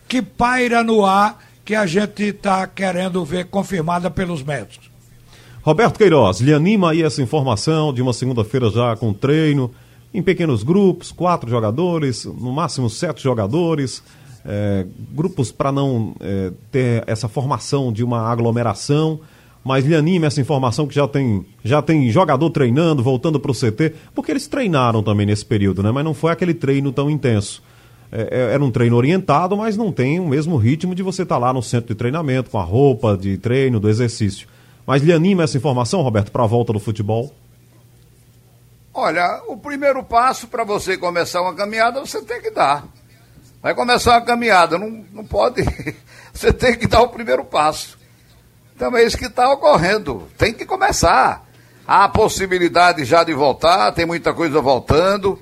que 0.08 0.22
paira 0.22 0.86
no 0.86 1.06
ar 1.06 1.38
que 1.66 1.76
a 1.76 1.86
gente 1.86 2.24
está 2.24 2.66
querendo 2.66 3.26
ver 3.26 3.48
confirmada 3.48 4.10
pelos 4.10 4.42
médicos. 4.42 4.91
Roberto 5.64 6.00
Queiroz, 6.00 6.40
lhe 6.40 6.52
anima 6.52 6.90
aí 6.90 7.04
essa 7.04 7.22
informação 7.22 7.94
de 7.94 8.02
uma 8.02 8.14
segunda-feira 8.14 8.72
já 8.72 8.96
com 8.96 9.14
treino, 9.14 9.70
em 10.12 10.22
pequenos 10.22 10.64
grupos, 10.64 11.12
quatro 11.12 11.48
jogadores, 11.50 12.26
no 12.26 12.52
máximo 12.52 12.90
sete 12.90 13.22
jogadores, 13.22 14.02
é, 14.44 14.88
grupos 15.12 15.52
para 15.52 15.72
não 15.72 16.16
é, 16.20 16.52
ter 16.72 17.04
essa 17.06 17.28
formação 17.28 17.94
de 17.94 18.04
uma 18.04 18.22
aglomeração, 18.22 19.20
mas 19.64 19.86
lhe 19.86 19.96
anima 19.96 20.26
essa 20.26 20.42
informação 20.42 20.88
que 20.88 20.96
já 20.96 21.08
tem, 21.08 21.46
já 21.64 21.80
tem 21.80 22.10
jogador 22.10 22.50
treinando, 22.50 23.04
voltando 23.04 23.40
para 23.40 23.52
o 23.52 23.54
CT, 23.54 23.94
porque 24.16 24.32
eles 24.32 24.48
treinaram 24.48 25.04
também 25.04 25.28
nesse 25.28 25.46
período, 25.46 25.84
né? 25.84 25.92
mas 25.92 26.04
não 26.04 26.16
foi 26.16 26.32
aquele 26.32 26.56
treino 26.56 26.92
tão 26.92 27.08
intenso. 27.08 27.62
É, 28.12 28.22
é, 28.32 28.54
era 28.56 28.64
um 28.66 28.72
treino 28.72 28.96
orientado, 28.96 29.56
mas 29.56 29.78
não 29.78 29.92
tem 29.92 30.20
o 30.20 30.28
mesmo 30.28 30.58
ritmo 30.58 30.96
de 30.96 31.04
você 31.04 31.22
estar 31.22 31.36
tá 31.36 31.40
lá 31.40 31.54
no 31.54 31.62
centro 31.62 31.90
de 31.90 31.96
treinamento, 31.96 32.50
com 32.50 32.58
a 32.58 32.64
roupa 32.64 33.16
de 33.16 33.38
treino, 33.38 33.80
do 33.80 33.88
exercício. 33.88 34.48
Mas 34.86 35.02
lhe 35.02 35.14
anima 35.14 35.44
essa 35.44 35.58
informação, 35.58 36.02
Roberto, 36.02 36.32
para 36.32 36.44
a 36.44 36.48
volta 36.48 36.74
do 36.74 36.80
futebol? 36.80 37.34
Olha, 38.94 39.42
o 39.48 39.56
primeiro 39.58 40.04
passo 40.04 40.48
para 40.48 40.64
você 40.64 40.98
começar 40.98 41.42
uma 41.42 41.54
caminhada, 41.54 42.00
você 42.00 42.22
tem 42.22 42.42
que 42.42 42.52
dar. 42.52 42.86
Vai 43.62 43.74
começar 43.74 44.14
uma 44.14 44.26
caminhada, 44.26 44.78
não, 44.78 45.06
não 45.14 45.26
pode. 45.26 45.64
Você 46.34 46.52
tem 46.54 46.76
que 46.78 46.88
dar 46.88 47.02
o 47.02 47.10
primeiro 47.10 47.44
passo. 47.44 48.00
Então 48.74 48.96
é 48.98 49.04
isso 49.04 49.18
que 49.18 49.26
está 49.26 49.52
ocorrendo. 49.52 50.28
Tem 50.38 50.54
que 50.54 50.66
começar. 50.66 51.46
Há 51.86 52.08
possibilidade 52.08 53.04
já 53.04 53.24
de 53.24 53.34
voltar, 53.34 53.92
tem 53.92 54.06
muita 54.06 54.34
coisa 54.34 54.62
voltando. 54.62 55.38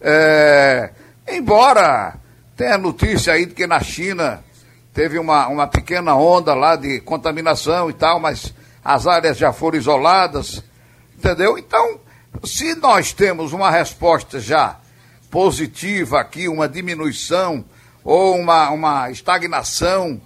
É, 0.00 0.90
Embora 1.26 2.16
tenha 2.56 2.76
notícia 2.76 3.32
aí 3.32 3.46
de 3.46 3.54
que 3.54 3.66
na 3.66 3.80
China 3.80 4.44
teve 4.92 5.18
uma, 5.18 5.48
uma 5.48 5.66
pequena 5.66 6.14
onda 6.14 6.54
lá 6.54 6.76
de 6.76 7.00
contaminação 7.00 7.88
e 7.88 7.94
tal, 7.94 8.20
mas 8.20 8.54
as 8.84 9.06
áreas 9.06 9.38
já 9.38 9.52
foram 9.52 9.78
isoladas, 9.78 10.62
entendeu? 11.16 11.56
Então, 11.56 11.98
se 12.44 12.74
nós 12.74 13.12
temos 13.12 13.52
uma 13.52 13.70
resposta 13.70 14.38
já 14.38 14.78
positiva 15.30 16.20
aqui, 16.20 16.48
uma 16.48 16.68
diminuição 16.68 17.64
ou 18.04 18.36
uma, 18.36 18.70
uma 18.70 19.10
estagnação 19.10 20.20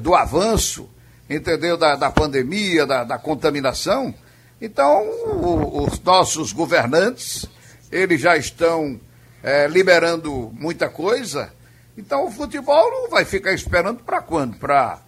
do 0.00 0.14
avanço, 0.14 0.88
entendeu? 1.28 1.76
Da, 1.76 1.94
da 1.94 2.10
pandemia, 2.10 2.86
da, 2.86 3.04
da 3.04 3.18
contaminação, 3.18 4.14
então 4.60 5.02
o, 5.02 5.84
os 5.84 6.00
nossos 6.00 6.52
governantes, 6.52 7.46
eles 7.92 8.20
já 8.20 8.36
estão 8.36 8.98
é, 9.42 9.66
liberando 9.66 10.50
muita 10.54 10.88
coisa. 10.88 11.52
Então 11.96 12.26
o 12.26 12.30
futebol 12.30 12.90
não 12.90 13.10
vai 13.10 13.24
ficar 13.24 13.52
esperando 13.52 14.02
para 14.02 14.22
quando? 14.22 14.56
Para 14.56 14.98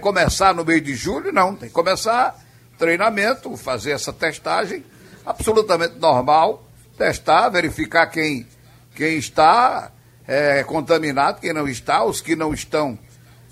começar 0.00 0.54
no 0.54 0.64
mês 0.64 0.82
de 0.82 0.94
julho? 0.94 1.32
Não, 1.32 1.54
tem 1.54 1.68
que 1.68 1.74
começar 1.74 2.38
treinamento, 2.78 3.56
fazer 3.56 3.92
essa 3.92 4.12
testagem 4.12 4.84
absolutamente 5.24 5.98
normal, 5.98 6.64
testar, 6.96 7.48
verificar 7.50 8.06
quem, 8.06 8.46
quem 8.94 9.16
está 9.16 9.90
é, 10.26 10.64
contaminado, 10.64 11.40
quem 11.40 11.52
não 11.52 11.68
está, 11.68 12.02
os 12.04 12.20
que 12.20 12.34
não 12.34 12.54
estão 12.54 12.98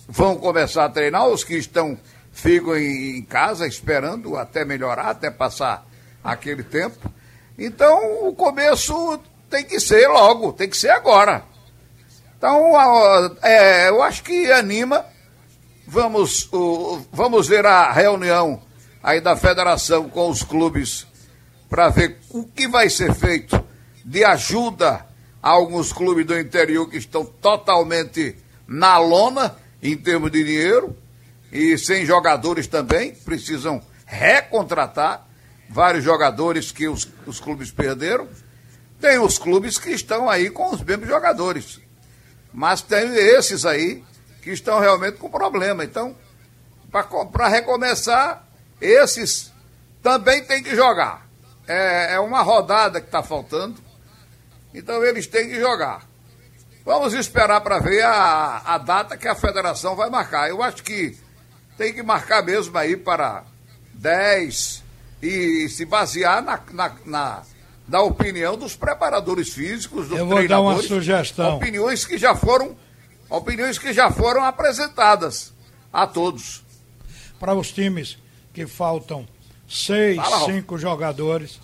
vão 0.09 0.37
começar 0.37 0.87
a 0.87 0.88
treinar, 0.88 1.26
os 1.26 1.44
que 1.44 1.57
estão 1.57 1.98
ficam 2.33 2.76
em, 2.76 3.18
em 3.18 3.22
casa 3.22 3.66
esperando 3.66 4.37
até 4.37 4.64
melhorar, 4.64 5.11
até 5.11 5.31
passar 5.31 5.87
aquele 6.24 6.62
tempo. 6.62 7.12
Então 7.59 8.28
o 8.28 8.35
começo 8.35 9.20
tem 9.50 9.64
que 9.64 9.78
ser 9.81 10.09
logo, 10.09 10.52
tem 10.52 10.68
que 10.68 10.76
ser 10.76 10.90
agora. 10.90 11.42
Então, 12.37 12.72
é, 13.42 13.88
eu 13.88 14.00
acho 14.02 14.22
que 14.22 14.50
anima. 14.52 15.04
Vamos, 15.90 16.51
vamos 17.11 17.48
ver 17.48 17.64
a 17.64 17.90
reunião 17.90 18.61
aí 19.03 19.22
da 19.22 19.35
federação 19.35 20.07
com 20.07 20.29
os 20.29 20.42
clubes 20.42 21.07
para 21.66 21.88
ver 21.88 22.18
o 22.29 22.44
que 22.44 22.68
vai 22.68 22.90
ser 22.90 23.14
feito 23.14 23.59
de 24.05 24.22
ajuda 24.22 25.07
a 25.42 25.48
alguns 25.48 25.90
clubes 25.90 26.27
do 26.27 26.38
interior 26.38 26.90
que 26.90 26.98
estão 26.98 27.24
totalmente 27.24 28.37
na 28.66 28.98
lona 28.98 29.57
em 29.83 29.96
termos 29.96 30.31
de 30.31 30.44
dinheiro 30.44 30.94
e 31.51 31.79
sem 31.79 32.05
jogadores 32.05 32.66
também, 32.66 33.14
precisam 33.14 33.81
recontratar 34.05 35.27
vários 35.70 36.05
jogadores 36.05 36.70
que 36.70 36.87
os, 36.87 37.09
os 37.27 37.40
clubes 37.40 37.70
perderam. 37.70 38.29
Tem 39.01 39.18
os 39.18 39.38
clubes 39.38 39.79
que 39.79 39.88
estão 39.88 40.29
aí 40.29 40.51
com 40.51 40.68
os 40.68 40.83
mesmos 40.83 41.09
jogadores. 41.09 41.81
Mas 42.53 42.83
tem 42.83 43.09
esses 43.16 43.64
aí 43.64 44.05
que 44.42 44.51
estão 44.51 44.79
realmente 44.81 45.18
com 45.18 45.31
problema. 45.31 45.85
Então, 45.85 46.16
para 46.90 47.48
recomeçar, 47.48 48.46
esses 48.81 49.53
também 50.03 50.44
têm 50.44 50.62
que 50.62 50.74
jogar. 50.74 51.27
É, 51.66 52.14
é 52.14 52.20
uma 52.20 52.42
rodada 52.42 53.01
que 53.01 53.07
está 53.07 53.22
faltando. 53.22 53.77
Então 54.72 55.05
eles 55.05 55.27
têm 55.27 55.48
que 55.48 55.61
jogar. 55.61 56.07
Vamos 56.85 57.12
esperar 57.12 57.61
para 57.61 57.79
ver 57.79 58.03
a, 58.03 58.62
a 58.64 58.79
data 58.79 59.16
que 59.16 59.29
a 59.29 59.35
federação 59.35 59.94
vai 59.94 60.09
marcar. 60.09 60.48
Eu 60.48 60.62
acho 60.62 60.83
que 60.83 61.18
tem 61.77 61.92
que 61.92 62.03
marcar 62.03 62.42
mesmo 62.42 62.77
aí 62.79 62.96
para 62.96 63.44
10 63.94 64.83
e 65.22 65.68
se 65.68 65.85
basear 65.85 66.42
na, 66.42 66.61
na, 66.72 66.96
na 67.05 67.42
da 67.87 68.03
opinião 68.03 68.57
dos 68.57 68.77
preparadores 68.77 69.48
físicos, 69.48 70.09
dos 70.09 70.18
Eu 70.18 70.27
vou 70.27 70.46
dar 70.46 70.61
uma 70.61 70.83
sugestão. 70.83 71.57
Opiniões 71.57 72.05
que 72.05 72.18
já 72.18 72.35
foram 72.35 72.77
opiniões 73.28 73.78
que 73.78 73.92
já 73.92 74.10
foram 74.10 74.44
apresentadas 74.44 75.52
a 75.92 76.06
todos. 76.06 76.62
Para 77.38 77.54
os 77.54 77.70
times 77.70 78.18
que 78.52 78.66
faltam 78.66 79.26
seis, 79.68 80.16
Fala, 80.16 80.46
cinco 80.46 80.78
jogadores 80.78 81.60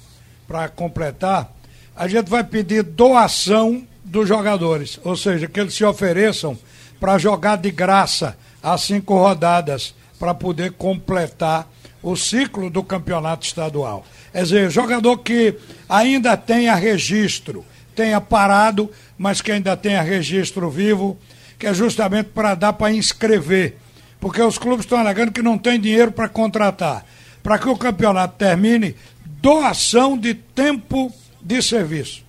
para 0.46 0.68
completar, 0.68 1.50
a 1.96 2.06
gente 2.06 2.28
vai 2.28 2.44
pedir 2.44 2.82
doação 2.82 3.86
dos 4.04 4.28
jogadores, 4.28 5.00
ou 5.02 5.16
seja, 5.16 5.48
que 5.48 5.58
eles 5.58 5.74
se 5.74 5.84
ofereçam 5.84 6.58
para 7.00 7.18
jogar 7.18 7.56
de 7.56 7.70
graça 7.70 8.36
as 8.62 8.82
cinco 8.82 9.16
rodadas 9.16 9.94
para 10.18 10.34
poder 10.34 10.72
completar 10.72 11.68
o 12.02 12.16
ciclo 12.16 12.68
do 12.70 12.82
campeonato 12.82 13.46
estadual. 13.46 14.04
Quer 14.32 14.42
dizer, 14.42 14.70
jogador 14.70 15.18
que 15.18 15.58
ainda 15.88 16.36
tenha 16.36 16.74
registro, 16.74 17.64
tenha 17.94 18.20
parado, 18.20 18.90
mas 19.16 19.40
que 19.40 19.50
ainda 19.52 19.76
tenha 19.76 20.02
registro 20.02 20.68
vivo, 20.70 21.18
que 21.64 21.68
é 21.68 21.72
justamente 21.72 22.26
para 22.26 22.54
dar 22.54 22.74
para 22.74 22.92
inscrever. 22.92 23.78
Porque 24.20 24.42
os 24.42 24.58
clubes 24.58 24.84
estão 24.84 24.98
alegando 24.98 25.32
que 25.32 25.40
não 25.40 25.56
tem 25.56 25.80
dinheiro 25.80 26.12
para 26.12 26.28
contratar. 26.28 27.06
Para 27.42 27.58
que 27.58 27.66
o 27.68 27.76
campeonato 27.76 28.36
termine, 28.36 28.94
doação 29.24 30.18
de 30.18 30.34
tempo 30.34 31.10
de 31.40 31.62
serviço. 31.62 32.22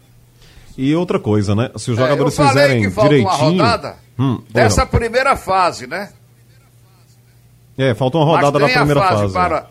E 0.77 0.95
outra 0.95 1.19
coisa, 1.19 1.53
né? 1.53 1.69
Se 1.75 1.91
os 1.91 1.97
jogadores 1.97 2.39
é, 2.39 2.47
fizerem 2.47 2.81
que 2.81 2.89
falta 2.91 3.09
direitinho. 3.09 3.53
Uma 3.55 3.71
rodada 3.71 3.97
hum, 4.17 4.41
dessa 4.49 4.85
primeira 4.85 5.35
fase, 5.35 5.85
né? 5.85 6.09
É, 7.77 7.93
falta 7.93 8.17
uma 8.17 8.25
rodada 8.25 8.57
da 8.57 8.69
primeira 8.69 9.01
fase. 9.01 9.21
fase 9.21 9.33
para, 9.33 9.67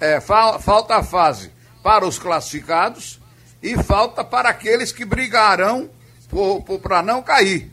é, 0.00 0.20
fa 0.20 0.60
falta 0.60 0.96
a 0.96 1.02
fase 1.02 1.50
para 1.82 2.06
os 2.06 2.16
classificados 2.16 3.20
e 3.60 3.76
falta 3.82 4.22
para 4.22 4.48
aqueles 4.48 4.92
que 4.92 5.04
brigarão 5.04 5.90
para 6.80 7.02
não 7.02 7.22
cair. 7.22 7.71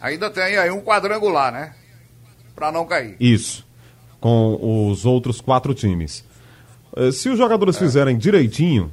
Ainda 0.00 0.30
tem 0.30 0.56
aí 0.56 0.70
um 0.70 0.80
quadrangular, 0.80 1.52
né? 1.52 1.74
Para 2.54 2.72
não 2.72 2.86
cair. 2.86 3.16
Isso. 3.20 3.66
Com 4.20 4.88
os 4.90 5.04
outros 5.04 5.40
quatro 5.40 5.74
times. 5.74 6.24
Eh, 6.96 7.12
se 7.12 7.28
os 7.28 7.38
jogadores 7.38 7.76
é. 7.76 7.78
fizerem 7.78 8.16
direitinho, 8.16 8.90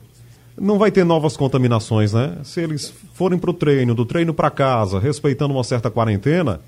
não 0.59 0.77
vai 0.77 0.91
ter 0.91 1.03
novas 1.03 1.37
contaminações, 1.37 2.13
né? 2.13 2.37
Se 2.43 2.61
eles 2.61 2.93
forem 3.13 3.37
para 3.39 3.49
o 3.49 3.53
treino, 3.53 3.93
do 3.93 4.05
treino 4.05 4.33
para 4.33 4.49
casa, 4.49 4.99
respeitando 4.99 5.53
uma 5.53 5.63
certa 5.63 5.89
quarentena, 5.89 6.59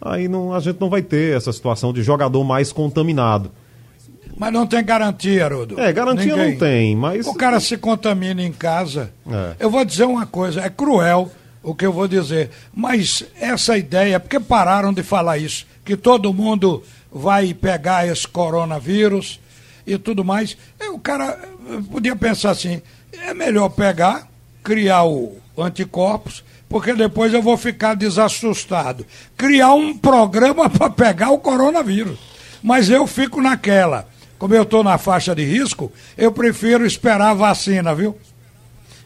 aí 0.00 0.28
não, 0.28 0.52
a 0.52 0.60
gente 0.60 0.80
não 0.80 0.90
vai 0.90 1.02
ter 1.02 1.36
essa 1.36 1.52
situação 1.52 1.92
de 1.92 2.02
jogador 2.02 2.42
mais 2.44 2.72
contaminado. 2.72 3.50
Mas 4.36 4.52
não 4.52 4.66
tem 4.66 4.84
garantia, 4.84 5.46
Haroldo. 5.46 5.80
É, 5.80 5.90
garantia 5.92 6.36
Ninguém. 6.36 6.50
não 6.50 6.58
tem, 6.58 6.96
mas. 6.96 7.26
O 7.26 7.34
cara 7.34 7.58
se 7.58 7.78
contamina 7.78 8.42
em 8.42 8.52
casa. 8.52 9.10
É. 9.26 9.54
Eu 9.60 9.70
vou 9.70 9.82
dizer 9.82 10.04
uma 10.04 10.26
coisa, 10.26 10.60
é 10.60 10.68
cruel 10.68 11.30
o 11.66 11.74
que 11.74 11.84
eu 11.84 11.92
vou 11.92 12.06
dizer, 12.06 12.50
mas 12.72 13.24
essa 13.40 13.76
ideia, 13.76 14.20
porque 14.20 14.38
pararam 14.38 14.92
de 14.92 15.02
falar 15.02 15.36
isso, 15.36 15.66
que 15.84 15.96
todo 15.96 16.32
mundo 16.32 16.80
vai 17.12 17.52
pegar 17.52 18.06
esse 18.06 18.26
coronavírus 18.26 19.40
e 19.84 19.98
tudo 19.98 20.24
mais. 20.24 20.56
O 20.92 20.98
cara 21.00 21.36
podia 21.90 22.14
pensar 22.14 22.52
assim: 22.52 22.80
é 23.12 23.34
melhor 23.34 23.68
pegar, 23.70 24.28
criar 24.62 25.04
o 25.04 25.36
anticorpos 25.58 26.44
porque 26.68 26.92
depois 26.94 27.32
eu 27.32 27.42
vou 27.42 27.56
ficar 27.56 27.94
desassustado. 27.94 29.04
Criar 29.36 29.74
um 29.74 29.96
programa 29.96 30.70
para 30.70 30.90
pegar 30.90 31.30
o 31.30 31.38
coronavírus. 31.38 32.18
Mas 32.62 32.88
eu 32.90 33.06
fico 33.06 33.40
naquela. 33.40 34.08
Como 34.38 34.54
eu 34.54 34.62
estou 34.62 34.84
na 34.84 34.98
faixa 34.98 35.34
de 35.34 35.44
risco, 35.44 35.92
eu 36.16 36.30
prefiro 36.30 36.86
esperar 36.86 37.30
a 37.30 37.34
vacina, 37.34 37.94
viu? 37.94 38.16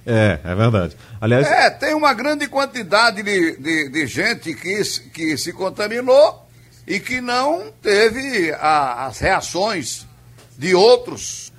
É, 0.06 0.38
é 0.42 0.54
verdade. 0.54 0.96
Aliás... 1.20 1.46
É, 1.46 1.70
tem 1.70 1.94
uma 1.94 2.12
grande 2.14 2.46
quantidade 2.48 3.22
de, 3.22 3.56
de, 3.56 3.88
de 3.88 4.06
gente 4.06 4.54
que, 4.54 4.82
que 5.10 5.36
se 5.36 5.52
contaminou 5.52 6.46
e 6.86 6.98
que 6.98 7.20
não 7.20 7.72
teve 7.82 8.52
a, 8.52 9.06
as 9.06 9.18
reações 9.18 10.06
de 10.56 10.74
outros. 10.74 11.52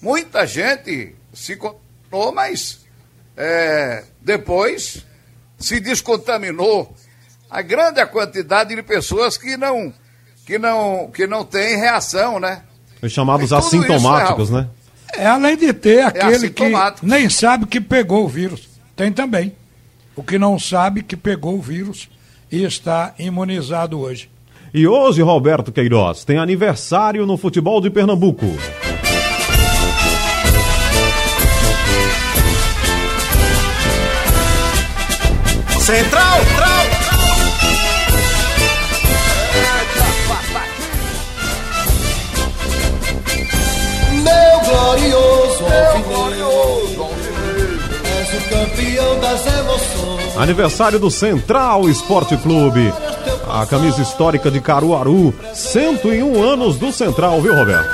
Muita 0.00 0.46
gente 0.46 1.14
se 1.32 1.56
contaminou, 1.56 2.32
mas 2.34 2.80
é, 3.36 4.04
depois 4.20 5.04
se 5.58 5.80
descontaminou 5.80 6.94
a 7.50 7.62
grande 7.62 8.04
quantidade 8.06 8.74
de 8.74 8.82
pessoas 8.82 9.36
que 9.36 9.56
não 9.56 9.92
que 10.46 10.58
não 10.58 11.10
que 11.12 11.26
não 11.26 11.44
tem 11.44 11.76
reação, 11.76 12.38
né? 12.40 12.62
Os 13.02 13.12
chamados 13.12 13.52
assintomáticos, 13.52 14.44
isso, 14.44 14.56
né? 14.56 14.68
É 15.14 15.26
além 15.26 15.56
de 15.56 15.72
ter 15.72 15.98
é 15.98 16.02
aquele 16.04 16.46
é 16.46 16.50
que 16.50 16.72
nem 17.02 17.28
sabe 17.28 17.66
que 17.66 17.80
pegou 17.80 18.24
o 18.24 18.28
vírus. 18.28 18.68
Tem 18.96 19.12
também. 19.12 19.52
O 20.14 20.22
que 20.22 20.38
não 20.38 20.58
sabe 20.58 21.02
que 21.02 21.16
pegou 21.16 21.56
o 21.56 21.62
vírus 21.62 22.08
e 22.50 22.62
está 22.64 23.14
imunizado 23.18 23.98
hoje. 24.00 24.28
E 24.72 24.86
hoje, 24.86 25.20
Roberto 25.22 25.72
Queiroz, 25.72 26.24
tem 26.24 26.38
aniversário 26.38 27.26
no 27.26 27.36
futebol 27.36 27.80
de 27.80 27.90
Pernambuco. 27.90 28.46
Central, 35.80 36.38
glorioso 44.90 45.64
alvinegro, 45.64 47.08
és 48.18 48.34
o 48.34 48.48
campeão 48.48 49.20
das 49.20 49.46
emoções. 49.46 50.36
Aniversário 50.36 50.98
do 50.98 51.10
Central 51.10 51.88
Esporte 51.88 52.36
Clube. 52.36 52.92
A 53.48 53.66
camisa 53.66 54.00
histórica 54.00 54.50
de 54.50 54.60
Caruaru, 54.60 55.34
101 55.52 56.42
anos 56.42 56.76
do 56.76 56.92
Central, 56.92 57.40
viu, 57.40 57.54
Roberto? 57.54 57.90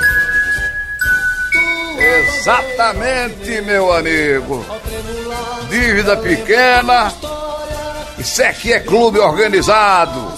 Exatamente, 1.99 3.61
meu 3.61 3.91
amigo. 3.91 4.63
Dívida 5.69 6.15
pequena, 6.17 7.11
isso 8.17 8.43
aqui 8.43 8.71
é 8.71 8.79
clube 8.79 9.19
organizado. 9.19 10.31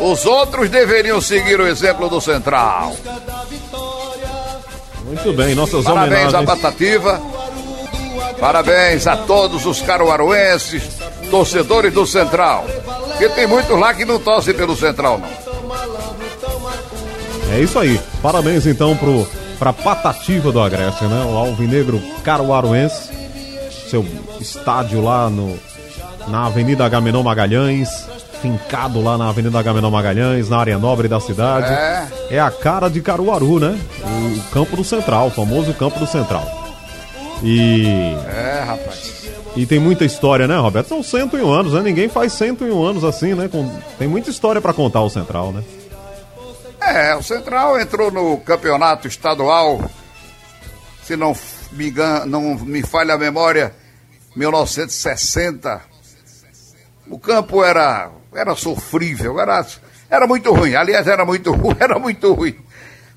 Os 0.00 0.26
outros 0.26 0.68
deveriam 0.68 1.20
seguir 1.20 1.60
o 1.60 1.66
exemplo 1.66 2.08
do 2.08 2.20
Central. 2.20 2.94
Muito 5.10 5.32
bem, 5.32 5.54
nossas 5.56 5.84
Parabéns 5.84 6.32
homenagens. 6.32 6.34
à 6.34 6.42
Patativa. 6.56 7.20
Parabéns 8.38 9.06
a 9.06 9.16
todos 9.16 9.66
os 9.66 9.82
caruaruenses, 9.82 10.82
torcedores 11.30 11.92
do 11.92 12.06
Central. 12.06 12.64
Porque 13.08 13.28
tem 13.30 13.46
muitos 13.46 13.78
lá 13.78 13.92
que 13.92 14.04
não 14.04 14.18
torcem 14.20 14.54
pelo 14.54 14.76
Central, 14.76 15.18
não. 15.18 15.28
É 17.52 17.60
isso 17.60 17.78
aí. 17.78 18.00
Parabéns 18.22 18.64
então 18.66 18.96
pro, 18.96 19.26
pra 19.58 19.72
Patativa 19.72 20.52
do 20.52 20.60
Agreste, 20.60 21.04
né? 21.04 21.24
O 21.28 21.36
Alvinegro 21.36 22.00
Caruaruense. 22.22 23.10
Seu 23.90 24.06
estádio 24.40 25.02
lá 25.02 25.28
no 25.28 25.58
na 26.28 26.46
Avenida 26.46 26.84
Agamenon 26.84 27.24
Magalhães. 27.24 27.88
Fincado 28.40 29.00
lá 29.00 29.16
na 29.16 29.28
Avenida 29.28 29.58
Agamenon 29.58 29.90
Magalhães, 29.90 30.48
na 30.48 30.58
área 30.58 30.78
nobre 30.78 31.08
da 31.08 31.20
cidade. 31.20 31.72
É. 31.72 32.36
é 32.36 32.40
a 32.40 32.50
cara 32.50 32.88
de 32.88 33.00
Caruaru, 33.00 33.60
né? 33.60 33.78
O 34.02 34.50
campo 34.52 34.76
do 34.76 34.84
Central, 34.84 35.28
o 35.28 35.30
famoso 35.30 35.72
campo 35.74 35.98
do 35.98 36.06
Central. 36.06 36.44
E. 37.42 38.14
É, 38.26 38.64
rapaz. 38.66 39.20
E 39.56 39.66
tem 39.66 39.78
muita 39.78 40.04
história, 40.04 40.46
né, 40.46 40.56
Roberto? 40.56 40.88
São 40.88 41.02
101 41.02 41.50
anos, 41.50 41.72
né? 41.72 41.82
Ninguém 41.82 42.08
faz 42.08 42.32
101 42.34 42.82
anos 42.82 43.04
assim, 43.04 43.34
né? 43.34 43.48
Com... 43.48 43.68
Tem 43.98 44.06
muita 44.06 44.30
história 44.30 44.60
para 44.60 44.72
contar 44.72 45.00
o 45.02 45.10
Central, 45.10 45.52
né? 45.52 45.64
É, 46.80 47.14
o 47.14 47.22
Central 47.22 47.78
entrou 47.78 48.10
no 48.10 48.38
campeonato 48.38 49.06
estadual, 49.06 49.80
se 51.04 51.16
não 51.16 51.36
me, 51.72 51.88
engano, 51.88 52.26
não 52.26 52.54
me 52.64 52.82
falha 52.82 53.14
a 53.14 53.18
memória, 53.18 53.74
1960. 54.34 55.80
O 57.08 57.18
campo 57.18 57.62
era, 57.64 58.10
era 58.32 58.54
sofrível, 58.54 59.40
era, 59.40 59.66
era 60.08 60.26
muito 60.26 60.52
ruim. 60.52 60.74
Aliás, 60.74 61.06
era 61.06 61.24
muito 61.24 61.52
ruim, 61.52 61.76
era 61.80 61.98
muito 61.98 62.32
ruim. 62.32 62.58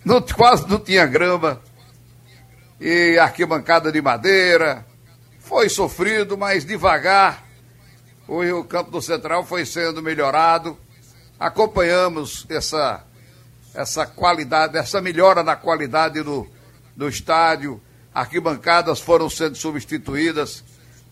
Não, 0.03 0.21
quase 0.21 0.67
não 0.67 0.79
tinha 0.79 1.05
grama. 1.05 1.61
E 2.79 3.17
arquibancada 3.17 3.91
de 3.91 4.01
madeira. 4.01 4.85
Foi 5.39 5.69
sofrido, 5.69 6.37
mas 6.37 6.65
devagar. 6.65 7.43
O, 8.27 8.63
campo 8.63 8.91
do 8.91 9.01
Central 9.01 9.45
foi 9.45 9.65
sendo 9.65 10.01
melhorado. 10.01 10.77
Acompanhamos 11.39 12.45
essa, 12.49 13.03
essa 13.73 14.05
qualidade, 14.05 14.77
essa 14.77 15.01
melhora 15.01 15.43
na 15.43 15.55
qualidade 15.55 16.21
do, 16.21 16.47
do 16.95 17.07
estádio. 17.07 17.81
Arquibancadas 18.13 18.99
foram 18.99 19.29
sendo 19.29 19.55
substituídas 19.55 20.63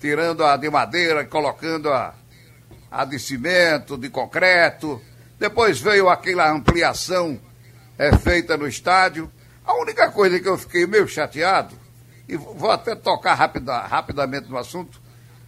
tirando 0.01 0.43
a 0.43 0.57
de 0.57 0.67
madeira, 0.69 1.23
colocando 1.25 1.89
a, 1.93 2.15
a 2.91 3.05
de 3.05 3.17
cimento, 3.17 3.97
de 3.97 4.09
concreto. 4.09 5.01
Depois 5.39 5.79
veio 5.79 6.09
aquela 6.09 6.51
ampliação 6.51 7.39
é, 7.97 8.15
feita 8.17 8.57
no 8.57 8.67
estádio. 8.67 9.31
A 9.65 9.73
única 9.75 10.11
coisa 10.11 10.39
que 10.39 10.49
eu 10.49 10.57
fiquei 10.57 10.85
meio 10.85 11.07
chateado, 11.07 11.73
e 12.27 12.35
vou 12.35 12.69
até 12.69 12.93
tocar 12.93 13.35
rapida, 13.35 13.79
rapidamente 13.79 14.49
no 14.49 14.57
assunto, 14.57 15.01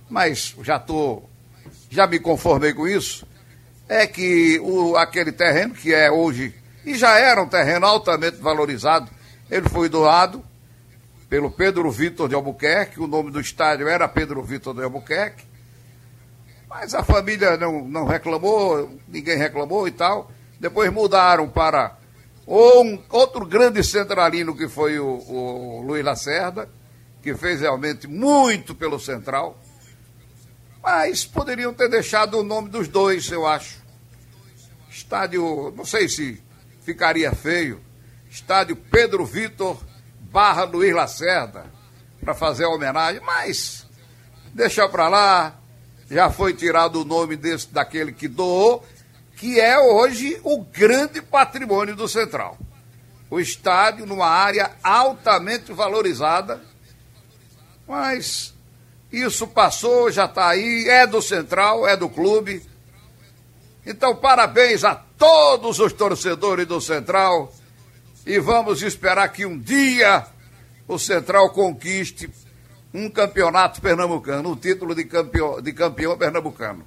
mas 0.09 0.55
já 0.61 0.79
tô, 0.79 1.23
já 1.89 2.07
me 2.07 2.19
conformei 2.19 2.73
com 2.73 2.87
isso, 2.87 3.27
é 3.89 4.07
que 4.07 4.59
o, 4.61 4.95
aquele 4.95 5.31
terreno 5.31 5.73
que 5.73 5.93
é 5.93 6.09
hoje, 6.11 6.53
e 6.85 6.95
já 6.95 7.17
era 7.19 7.41
um 7.41 7.47
terreno 7.47 7.85
altamente 7.85 8.37
valorizado, 8.37 9.09
ele 9.49 9.67
foi 9.67 9.89
doado 9.89 10.43
pelo 11.29 11.49
Pedro 11.49 11.89
Vitor 11.91 12.29
de 12.29 12.35
Albuquerque, 12.35 12.99
o 12.99 13.07
nome 13.07 13.31
do 13.31 13.41
estádio 13.41 13.87
era 13.87 14.07
Pedro 14.07 14.43
Vitor 14.43 14.75
de 14.75 14.83
Albuquerque, 14.83 15.45
mas 16.73 16.95
a 16.95 17.03
família 17.03 17.55
não, 17.55 17.87
não 17.87 18.05
reclamou, 18.07 18.99
ninguém 19.07 19.37
reclamou 19.37 19.87
e 19.87 19.91
tal. 19.91 20.31
Depois 20.59 20.91
mudaram 20.91 21.47
para 21.47 21.95
um, 22.47 22.99
outro 23.11 23.45
grande 23.45 23.83
centralino 23.83 24.57
que 24.57 24.67
foi 24.67 24.97
o, 24.97 25.05
o 25.05 25.81
Luiz 25.83 26.03
Lacerda, 26.03 26.67
que 27.21 27.35
fez 27.35 27.61
realmente 27.61 28.07
muito 28.07 28.73
pelo 28.73 28.99
Central. 28.99 29.55
Mas 30.81 31.23
poderiam 31.23 31.75
ter 31.75 31.89
deixado 31.89 32.39
o 32.39 32.43
nome 32.43 32.69
dos 32.69 32.87
dois, 32.87 33.29
eu 33.29 33.45
acho. 33.45 33.77
Estádio, 34.89 35.71
não 35.77 35.85
sei 35.85 36.09
se 36.09 36.41
ficaria 36.81 37.31
feio. 37.33 37.79
Estádio 38.31 38.75
Pedro 38.75 39.23
Vitor 39.25 39.79
barra 40.19 40.63
Luiz 40.63 40.93
Lacerda 40.93 41.67
para 42.19 42.33
fazer 42.33 42.63
a 42.63 42.69
homenagem, 42.69 43.21
mas 43.21 43.85
deixa 44.55 44.89
para 44.89 45.07
lá, 45.07 45.62
já 46.13 46.29
foi 46.29 46.53
tirado 46.53 47.01
o 47.01 47.05
nome 47.05 47.35
desse 47.35 47.73
daquele 47.73 48.11
que 48.11 48.27
doou, 48.27 48.85
que 49.35 49.59
é 49.59 49.79
hoje 49.79 50.39
o 50.43 50.63
grande 50.63 51.21
patrimônio 51.21 51.95
do 51.95 52.07
Central. 52.07 52.55
O 53.31 53.39
estádio 53.39 54.05
numa 54.05 54.27
área 54.27 54.71
altamente 54.83 55.73
valorizada, 55.73 56.61
mas 57.87 58.53
isso 59.11 59.47
passou, 59.47 60.11
já 60.11 60.25
está 60.25 60.49
aí, 60.49 60.87
é 60.87 61.07
do 61.07 61.19
Central, 61.19 61.87
é 61.87 61.97
do 61.97 62.07
clube. 62.07 62.63
Então, 63.83 64.15
parabéns 64.15 64.83
a 64.83 64.93
todos 64.93 65.79
os 65.79 65.91
torcedores 65.93 66.67
do 66.67 66.79
Central 66.79 67.51
e 68.23 68.39
vamos 68.39 68.83
esperar 68.83 69.27
que 69.29 69.47
um 69.47 69.59
dia 69.59 70.27
o 70.87 70.99
Central 70.99 71.49
conquiste 71.49 72.29
um 72.93 73.09
campeonato 73.09 73.81
pernambucano, 73.81 74.51
um 74.51 74.55
título 74.55 74.93
de 74.93 75.05
campeão, 75.05 75.61
de 75.61 75.73
campeão 75.73 76.17
pernambucano. 76.17 76.83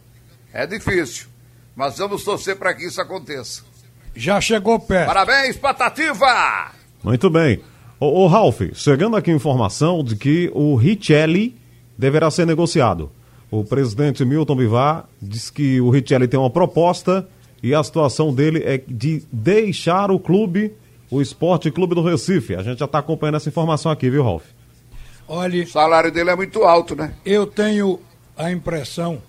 É 0.53 0.67
difícil, 0.67 1.27
mas 1.75 1.99
vamos 1.99 2.25
torcer 2.25 2.57
para 2.57 2.75
que 2.75 2.87
isso 2.87 3.01
aconteça. 3.01 3.63
Já 4.15 4.41
chegou 4.41 4.79
perto. 4.79 5.07
Parabéns, 5.07 5.57
Patativa! 5.57 6.73
Muito 7.03 7.29
bem. 7.29 7.61
Ô, 7.99 8.25
ô 8.25 8.27
Ralf, 8.27 8.61
chegando 8.75 9.17
aqui 9.17 9.31
informação 9.31 10.03
de 10.03 10.17
que 10.17 10.51
o 10.55 10.75
Richelli 10.77 11.57
deverá 11.99 12.31
ser 12.31 12.47
negociado. 12.47 13.11
O 13.51 13.65
presidente 13.65 14.25
Milton 14.25 14.57
Bivar 14.57 15.09
diz 15.21 15.51
que 15.51 15.81
o 15.81 15.91
Richelli 15.91 16.29
tem 16.29 16.39
uma 16.39 16.51
proposta 16.51 17.29
e 17.63 17.75
a 17.75 17.83
situação 17.83 18.35
dele 18.35 18.63
é 18.65 18.81
de 18.87 19.23
deixar 19.33 20.11
o 20.11 20.19
clube 20.19 20.73
o 21.11 21.21
Esporte 21.21 21.71
Clube 21.71 21.95
do 21.95 22.03
Recife. 22.03 22.55
A 22.55 22.63
gente 22.63 22.79
já 22.79 22.85
está 22.85 22.99
acompanhando 22.99 23.37
essa 23.37 23.49
informação 23.49 23.93
aqui, 23.93 24.11
viu, 24.11 24.23
Ralf? 24.23 24.45
Olha. 25.29 25.65
O 25.65 25.69
salário 25.69 26.13
dele 26.13 26.31
é 26.31 26.37
muito 26.37 26.65
alto, 26.65 26.95
né? 26.95 27.13
Eu 27.25 27.47
tenho 27.47 28.01
a 28.37 28.51
impressão 28.51 29.23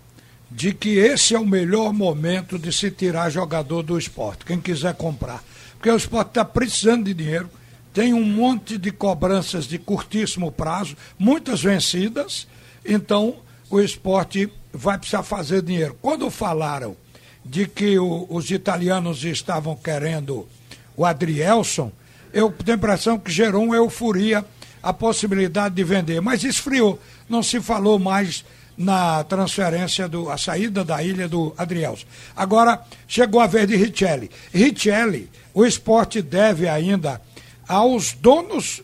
de 0.49 0.73
que 0.73 0.97
esse 0.97 1.35
é 1.35 1.39
o 1.39 1.45
melhor 1.45 1.91
momento 1.91 2.57
de 2.57 2.71
se 2.71 2.89
tirar 2.89 3.29
jogador 3.29 3.83
do 3.83 3.97
esporte, 3.97 4.45
quem 4.45 4.59
quiser 4.59 4.93
comprar. 4.95 5.43
Porque 5.73 5.89
o 5.89 5.97
esporte 5.97 6.29
está 6.29 6.45
precisando 6.45 7.05
de 7.05 7.13
dinheiro, 7.13 7.49
tem 7.93 8.13
um 8.13 8.23
monte 8.23 8.77
de 8.77 8.91
cobranças 8.91 9.65
de 9.65 9.77
curtíssimo 9.77 10.51
prazo, 10.51 10.95
muitas 11.17 11.61
vencidas, 11.61 12.47
então 12.85 13.37
o 13.69 13.79
esporte 13.79 14.51
vai 14.71 14.97
precisar 14.97 15.23
fazer 15.23 15.61
dinheiro. 15.61 15.97
Quando 16.01 16.29
falaram 16.29 16.95
de 17.43 17.67
que 17.67 17.97
o, 17.99 18.25
os 18.29 18.49
italianos 18.51 19.23
estavam 19.23 19.75
querendo 19.75 20.47
o 20.95 21.05
Adrielson, 21.05 21.91
eu 22.33 22.51
tenho 22.51 22.75
a 22.75 22.77
impressão 22.77 23.17
que 23.17 23.31
gerou 23.31 23.63
uma 23.63 23.75
euforia 23.75 24.45
a 24.87 24.93
possibilidade 24.93 25.75
de 25.75 25.83
vender, 25.83 26.21
mas 26.21 26.45
esfriou. 26.45 26.97
Não 27.27 27.43
se 27.43 27.59
falou 27.59 27.99
mais 27.99 28.45
na 28.77 29.21
transferência 29.25 30.07
do 30.07 30.29
a 30.29 30.37
saída 30.37 30.81
da 30.81 31.03
ilha 31.03 31.27
do 31.27 31.53
Adrielson. 31.57 32.05
Agora 32.33 32.81
chegou 33.05 33.41
a 33.41 33.47
vez 33.47 33.67
de 33.67 33.75
Richelli. 33.75 34.31
Richelli, 34.53 35.29
o 35.53 35.65
esporte 35.65 36.21
deve 36.21 36.69
ainda 36.69 37.19
aos 37.67 38.13
donos 38.13 38.81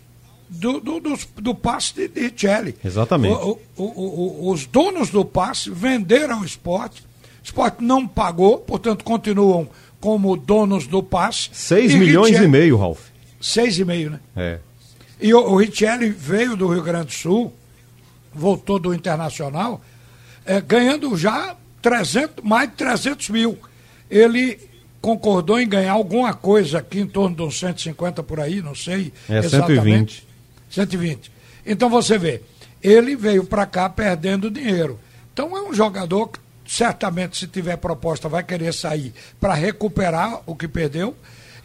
do, 0.49 0.81
do, 0.81 0.99
do, 0.99 1.19
do 1.37 1.55
passe 1.55 1.93
de, 1.93 2.09
de 2.09 2.27
Richelli. 2.27 2.75
Exatamente. 2.83 3.33
O, 3.35 3.59
o, 3.77 3.83
o, 3.83 4.51
os 4.51 4.65
donos 4.65 5.09
do 5.09 5.23
passe 5.23 5.69
venderam 5.69 6.41
o 6.41 6.45
esporte. 6.45 7.01
O 7.01 7.45
esporte 7.45 7.81
não 7.81 8.05
pagou, 8.05 8.57
portanto 8.57 9.05
continuam 9.05 9.69
como 10.01 10.35
donos 10.35 10.85
do 10.85 11.01
passe. 11.01 11.49
6 11.53 11.95
milhões 11.95 12.31
Richelli, 12.31 12.45
e 12.45 12.51
meio, 12.51 12.77
Ralf. 12.77 12.99
6,5, 13.41 14.09
né? 14.09 14.19
É. 14.35 14.59
E 15.19 15.33
o, 15.33 15.39
o 15.39 15.57
Richelli 15.57 16.09
veio 16.09 16.55
do 16.55 16.67
Rio 16.67 16.83
Grande 16.83 17.07
do 17.07 17.13
Sul, 17.13 17.53
voltou 18.33 18.79
do 18.79 18.93
Internacional, 18.93 19.81
é, 20.45 20.59
ganhando 20.59 21.15
já 21.17 21.55
300, 21.81 22.43
mais 22.43 22.69
de 22.69 22.75
300 22.75 23.29
mil. 23.29 23.57
Ele 24.09 24.59
concordou 25.01 25.59
em 25.59 25.67
ganhar 25.67 25.93
alguma 25.93 26.33
coisa 26.33 26.79
aqui 26.79 26.99
em 26.99 27.07
torno 27.07 27.35
de 27.35 27.41
uns 27.41 27.59
150 27.59 28.23
por 28.23 28.39
aí, 28.39 28.61
não 28.61 28.73
sei 28.73 29.11
é, 29.29 29.39
exatamente. 29.39 30.25
120. 30.69 31.27
120. 31.27 31.31
Então 31.65 31.89
você 31.89 32.17
vê, 32.17 32.41
ele 32.81 33.15
veio 33.15 33.43
para 33.43 33.65
cá 33.65 33.89
perdendo 33.89 34.49
dinheiro. 34.49 34.99
Então 35.33 35.57
é 35.57 35.61
um 35.61 35.73
jogador 35.73 36.27
que 36.27 36.39
certamente, 36.65 37.37
se 37.37 37.47
tiver 37.47 37.77
proposta, 37.77 38.29
vai 38.29 38.43
querer 38.43 38.73
sair 38.73 39.13
para 39.39 39.53
recuperar 39.53 40.41
o 40.45 40.55
que 40.55 40.67
perdeu. 40.67 41.15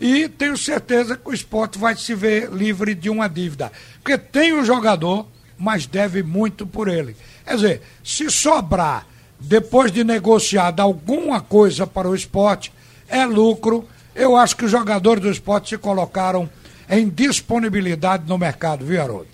E 0.01 0.29
tenho 0.29 0.57
certeza 0.57 1.17
que 1.17 1.29
o 1.29 1.35
esporte 1.35 1.79
vai 1.79 1.97
se 1.97 2.15
ver 2.15 2.51
livre 2.51 2.95
de 2.95 3.11
uma 3.11 3.29
dívida. 3.29 3.73
Porque 4.03 4.17
tem 4.17 4.53
o 4.53 4.65
jogador, 4.65 5.27
mas 5.59 5.87
deve 5.87 6.23
muito 6.23 6.67
por 6.67 6.89
ele. 6.89 7.17
Quer 7.45 7.55
dizer, 7.55 7.83
se 8.05 8.31
sobrar, 8.31 9.07
depois 9.41 9.91
de 9.91 10.05
negociar, 10.05 10.75
alguma 10.79 11.41
coisa 11.41 11.87
para 11.87 12.09
o 12.09 12.15
esporte, 12.15 12.73
é 13.09 13.25
lucro. 13.27 13.85
Eu 14.15 14.37
acho 14.37 14.57
que 14.57 14.65
os 14.65 14.71
jogadores 14.71 15.23
do 15.23 15.31
esporte 15.31 15.71
se 15.71 15.79
colocaram 15.79 16.49
em 16.89 17.09
disponibilidade 17.09 18.25
no 18.27 18.39
mercado, 18.39 18.85
viu, 18.85 19.03
Haroldo? 19.03 19.29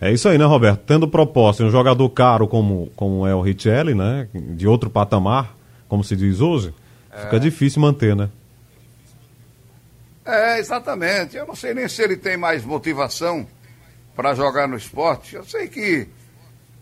É 0.00 0.12
isso 0.12 0.28
aí, 0.28 0.38
né, 0.38 0.44
Roberto? 0.44 0.80
Tendo 0.86 1.08
proposta 1.08 1.64
um 1.64 1.70
jogador 1.70 2.08
caro 2.10 2.46
como, 2.46 2.88
como 2.94 3.26
é 3.26 3.34
o 3.34 3.40
Richelli, 3.40 3.94
né? 3.94 4.28
De 4.32 4.66
outro 4.66 4.88
patamar, 4.88 5.56
como 5.88 6.04
se 6.04 6.14
diz 6.14 6.40
hoje, 6.40 6.72
é. 7.10 7.22
fica 7.22 7.40
difícil 7.40 7.82
manter, 7.82 8.14
né? 8.14 8.28
É, 10.28 10.58
exatamente. 10.58 11.38
Eu 11.38 11.46
não 11.46 11.56
sei 11.56 11.72
nem 11.72 11.88
se 11.88 12.02
ele 12.02 12.14
tem 12.14 12.36
mais 12.36 12.62
motivação 12.62 13.48
para 14.14 14.34
jogar 14.34 14.68
no 14.68 14.76
esporte. 14.76 15.36
Eu 15.36 15.42
sei 15.42 15.68
que 15.68 16.06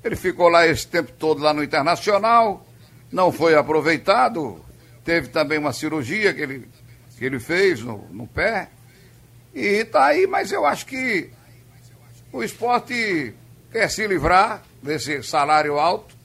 ele 0.03 0.17
ficou 0.17 0.49
lá 0.49 0.67
esse 0.67 0.85
tempo 0.89 1.13
todo 1.13 1.41
lá 1.41 1.55
no 1.55 1.63
Internacional, 1.63 2.67
não 3.11 3.31
foi 3.31 3.55
aproveitado. 3.55 4.61
teve 5.05 5.29
também 5.29 5.59
uma 5.59 5.73
cirurgia 5.73 6.35
que 6.35 6.41
ele, 6.41 6.69
que 7.17 7.25
ele 7.25 7.39
fez 7.39 7.81
no, 7.83 8.09
no 8.11 8.27
pé. 8.27 8.69
E 9.55 9.85
tá 9.85 10.07
aí, 10.07 10.27
mas 10.27 10.51
eu 10.51 10.67
acho 10.67 10.85
que 10.85 11.31
o 12.33 12.43
esporte 12.43 13.33
quer 13.71 13.89
se 13.89 14.09
livrar 14.09 14.61
desse 14.83 15.23
salário 15.23 15.79
alto 15.79 16.17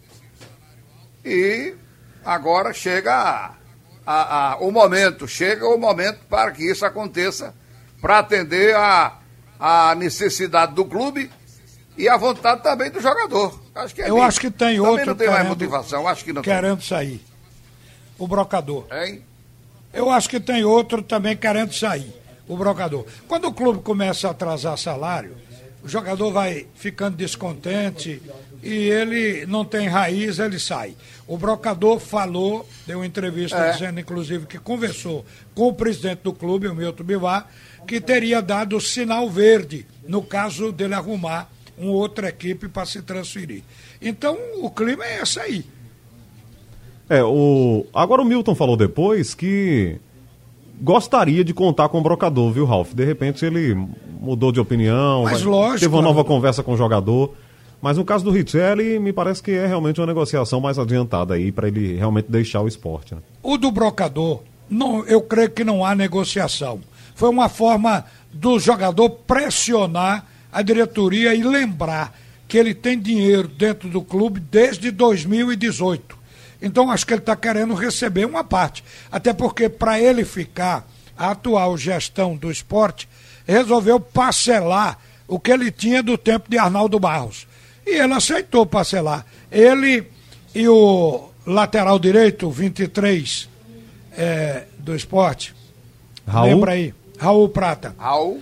e 1.23 1.75
agora 2.25 2.73
chega 2.73 3.60
a, 4.05 4.53
a, 4.53 4.57
o 4.57 4.71
momento, 4.71 5.27
chega 5.27 5.67
o 5.67 5.77
momento 5.77 6.19
para 6.29 6.51
que 6.51 6.63
isso 6.69 6.85
aconteça, 6.85 7.53
para 8.01 8.19
atender 8.19 8.75
a, 8.75 9.17
a 9.59 9.95
necessidade 9.95 10.73
do 10.73 10.85
clube 10.85 11.29
e 11.97 12.09
a 12.09 12.17
vontade 12.17 12.63
também 12.63 12.89
do 12.89 12.99
jogador. 12.99 13.61
Acho 13.75 13.93
que 13.95 14.01
é 14.01 14.09
Eu 14.09 14.21
acho 14.21 14.39
que 14.39 14.49
tem 14.49 14.77
também 14.77 14.79
outro. 14.79 15.05
não 15.05 15.15
tem 15.15 15.29
mais 15.29 15.47
motivação, 15.47 16.07
acho 16.07 16.23
que 16.23 16.33
não 16.33 16.41
Querendo 16.41 16.79
tem. 16.79 16.87
sair. 16.87 17.25
O 18.17 18.27
brocador. 18.27 18.85
Hein? 18.91 19.23
Eu 19.93 20.09
acho 20.09 20.29
que 20.29 20.39
tem 20.39 20.63
outro 20.63 21.01
também 21.01 21.35
querendo 21.35 21.73
sair. 21.73 22.13
O 22.47 22.57
brocador. 22.57 23.05
Quando 23.27 23.45
o 23.45 23.53
clube 23.53 23.81
começa 23.81 24.27
a 24.27 24.31
atrasar 24.31 24.77
salário, 24.77 25.37
o 25.83 25.87
jogador 25.87 26.31
vai 26.31 26.67
ficando 26.75 27.17
descontente 27.17 28.21
e 28.61 28.69
ele 28.69 29.45
não 29.47 29.65
tem 29.65 29.87
raiz, 29.87 30.37
ele 30.37 30.59
sai. 30.59 30.95
O 31.27 31.37
brocador 31.37 31.99
falou, 31.99 32.67
deu 32.85 32.99
uma 32.99 33.05
entrevista 33.05 33.57
é. 33.57 33.71
dizendo, 33.71 33.99
inclusive, 33.99 34.45
que 34.45 34.59
conversou 34.59 35.25
com 35.55 35.69
o 35.69 35.73
presidente 35.73 36.19
do 36.23 36.33
clube, 36.33 36.67
o 36.67 36.75
Milton 36.75 37.03
Bivar, 37.03 37.47
que 37.87 37.99
teria 37.99 38.41
dado 38.41 38.79
sinal 38.79 39.29
verde 39.29 39.85
no 40.07 40.21
caso 40.21 40.71
dele 40.71 40.93
arrumar 40.93 41.49
uma 41.77 41.91
outra 41.91 42.29
equipe 42.29 42.67
para 42.67 42.85
se 42.85 43.01
transferir. 43.01 43.63
Então, 43.99 44.37
o 44.61 44.69
clima 44.69 45.03
é 45.05 45.21
esse 45.21 45.39
aí. 45.39 45.65
É, 47.09 47.23
o... 47.23 47.85
agora 47.93 48.21
o 48.21 48.25
Milton 48.25 48.53
falou 48.53 48.77
depois 48.77 49.33
que 49.33 49.99
gostaria 50.81 51.43
de 51.43 51.53
contar 51.53 51.89
com 51.89 51.99
o 51.99 52.01
brocador, 52.01 52.51
viu, 52.51 52.65
Ralf? 52.65 52.93
De 52.93 53.05
repente 53.05 53.45
ele 53.45 53.75
mudou 54.19 54.51
de 54.51 54.59
opinião, 54.59 55.23
mas, 55.23 55.43
lógico, 55.43 55.79
teve 55.79 55.93
uma 55.93 56.01
nova 56.01 56.23
conversa 56.23 56.63
com 56.63 56.73
o 56.73 56.77
jogador. 56.77 57.33
Mas 57.81 57.97
no 57.97 58.05
caso 58.05 58.23
do 58.23 58.29
Richelli, 58.29 58.99
me 58.99 59.11
parece 59.11 59.41
que 59.41 59.51
é 59.51 59.65
realmente 59.65 59.99
uma 59.99 60.05
negociação 60.05 60.61
mais 60.61 60.77
adiantada 60.77 61.33
aí 61.33 61.51
para 61.51 61.67
ele 61.67 61.95
realmente 61.95 62.29
deixar 62.29 62.61
o 62.61 62.67
esporte. 62.67 63.15
Né? 63.15 63.21
O 63.41 63.57
do 63.57 63.71
brocador, 63.71 64.41
não, 64.69 65.03
eu 65.05 65.19
creio 65.21 65.49
que 65.49 65.63
não 65.63 65.83
há 65.83 65.95
negociação. 65.95 66.79
Foi 67.15 67.29
uma 67.29 67.49
forma 67.49 68.05
do 68.31 68.59
jogador 68.59 69.09
pressionar 69.09 70.27
a 70.51 70.61
diretoria 70.61 71.33
e 71.33 71.41
lembrar 71.41 72.15
que 72.47 72.57
ele 72.57 72.75
tem 72.75 72.99
dinheiro 72.99 73.47
dentro 73.47 73.89
do 73.89 74.01
clube 74.01 74.39
desde 74.39 74.91
2018. 74.91 76.20
Então 76.61 76.91
acho 76.91 77.05
que 77.05 77.13
ele 77.13 77.21
está 77.21 77.35
querendo 77.35 77.73
receber 77.73 78.25
uma 78.25 78.43
parte. 78.43 78.83
Até 79.11 79.33
porque 79.33 79.67
para 79.67 79.99
ele 79.99 80.23
ficar, 80.23 80.87
a 81.17 81.31
atual 81.31 81.77
gestão 81.77 82.35
do 82.35 82.51
esporte 82.51 83.07
resolveu 83.45 83.99
parcelar 83.99 84.97
o 85.27 85.39
que 85.39 85.51
ele 85.51 85.71
tinha 85.71 86.03
do 86.03 86.17
tempo 86.17 86.49
de 86.49 86.57
Arnaldo 86.57 86.99
Barros. 86.99 87.47
E 87.85 87.99
ele 87.99 88.13
aceitou 88.13 88.65
parcelar. 88.65 89.25
Ele 89.51 90.07
e 90.53 90.67
o 90.67 91.29
lateral 91.45 91.97
direito, 91.97 92.49
23 92.49 93.49
é, 94.17 94.65
do 94.77 94.95
esporte. 94.95 95.55
Raul? 96.27 96.47
Lembra 96.47 96.71
aí? 96.73 96.93
Raul 97.17 97.49
Prata. 97.49 97.95
Raul? 97.97 98.41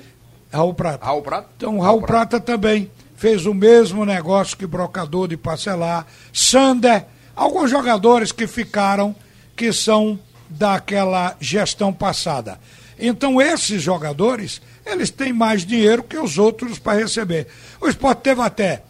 Raul 0.52 0.74
Prata. 0.74 1.06
Raul 1.06 1.22
Prata? 1.22 1.50
Então, 1.56 1.72
Raul, 1.72 1.84
Raul 1.84 2.02
Prata. 2.02 2.40
Prata 2.40 2.40
também 2.40 2.90
fez 3.16 3.46
o 3.46 3.54
mesmo 3.54 4.06
negócio 4.06 4.58
que 4.58 4.66
Brocador 4.66 5.28
de 5.28 5.38
parcelar. 5.38 6.08
Sander 6.34 7.06
alguns 7.40 7.72
jogadores 7.72 8.34
que 8.34 8.46
ficaram, 8.46 9.16
que 9.56 9.72
são 9.72 10.20
daquela 10.50 11.38
gestão 11.40 11.94
passada. 11.94 12.60
Então, 13.00 13.42
esses 13.42 13.82
jogadores, 13.82 14.62
eles 14.86 15.10
têm 15.10 15.32
mais 15.32 15.66
dinheiro 15.66 16.04
que 16.04 16.18
os 16.18 16.38
outros 16.38 16.78
para 16.78 17.00
receber. 17.00 17.48
O 17.80 17.88
esporte 17.88 18.24
teve 18.24 18.42
até 18.42 18.84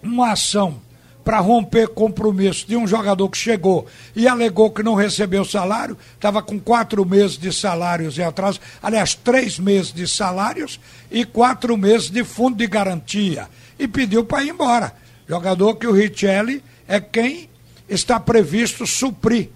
uma 0.00 0.30
ação 0.30 0.80
para 1.24 1.40
romper 1.40 1.88
compromisso 1.88 2.64
de 2.64 2.76
um 2.76 2.86
jogador 2.86 3.28
que 3.28 3.38
chegou 3.38 3.88
e 4.14 4.28
alegou 4.28 4.70
que 4.70 4.82
não 4.82 4.94
recebeu 4.94 5.44
salário, 5.44 5.98
estava 6.14 6.40
com 6.42 6.60
quatro 6.60 7.04
meses 7.04 7.36
de 7.36 7.52
salários 7.52 8.16
em 8.18 8.22
atraso, 8.22 8.60
aliás, 8.80 9.16
três 9.16 9.58
meses 9.58 9.92
de 9.92 10.06
salários 10.06 10.78
e 11.10 11.24
quatro 11.24 11.76
meses 11.76 12.08
de 12.08 12.22
fundo 12.22 12.56
de 12.56 12.68
garantia, 12.68 13.48
e 13.76 13.88
pediu 13.88 14.24
para 14.24 14.44
ir 14.44 14.50
embora. 14.50 14.94
Jogador 15.26 15.74
que 15.74 15.88
o 15.88 15.92
Richelli 15.92 16.62
é 16.86 17.00
quem 17.00 17.48
está 17.88 18.18
previsto 18.18 18.86
suprir. 18.86 19.50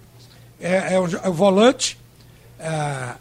É, 0.59 0.95
é, 0.95 0.99
o, 0.99 1.07
é 1.23 1.29
o, 1.29 1.33
volante, 1.33 1.97
é, 2.59 3.13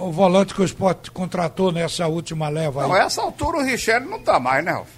o 0.00 0.10
volante 0.10 0.54
que 0.54 0.62
o 0.62 0.64
esporte 0.64 1.10
contratou 1.10 1.70
nessa 1.70 2.06
última 2.06 2.48
leva. 2.48 2.82
Não, 2.82 2.94
aí. 2.94 3.02
essa 3.02 3.20
altura 3.22 3.58
o 3.58 3.62
Richelli 3.62 4.06
não 4.06 4.18
está 4.18 4.40
mais, 4.40 4.64
né, 4.64 4.72
Ralf? 4.72 4.88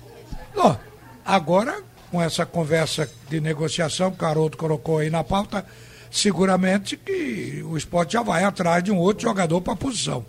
Não, 0.54 0.78
agora, 1.24 1.82
com 2.10 2.22
essa 2.22 2.46
conversa 2.46 3.10
de 3.28 3.40
negociação 3.40 4.10
que 4.10 4.16
o 4.16 4.20
Caroto 4.20 4.56
colocou 4.56 4.98
aí 4.98 5.10
na 5.10 5.24
pauta, 5.24 5.64
seguramente 6.10 6.96
que 6.96 7.64
o 7.66 7.76
esporte 7.76 8.12
já 8.12 8.22
vai 8.22 8.44
atrás 8.44 8.84
de 8.84 8.92
um 8.92 8.98
outro 8.98 9.22
jogador 9.22 9.60
para 9.60 9.72
a 9.72 9.76
posição. 9.76 10.24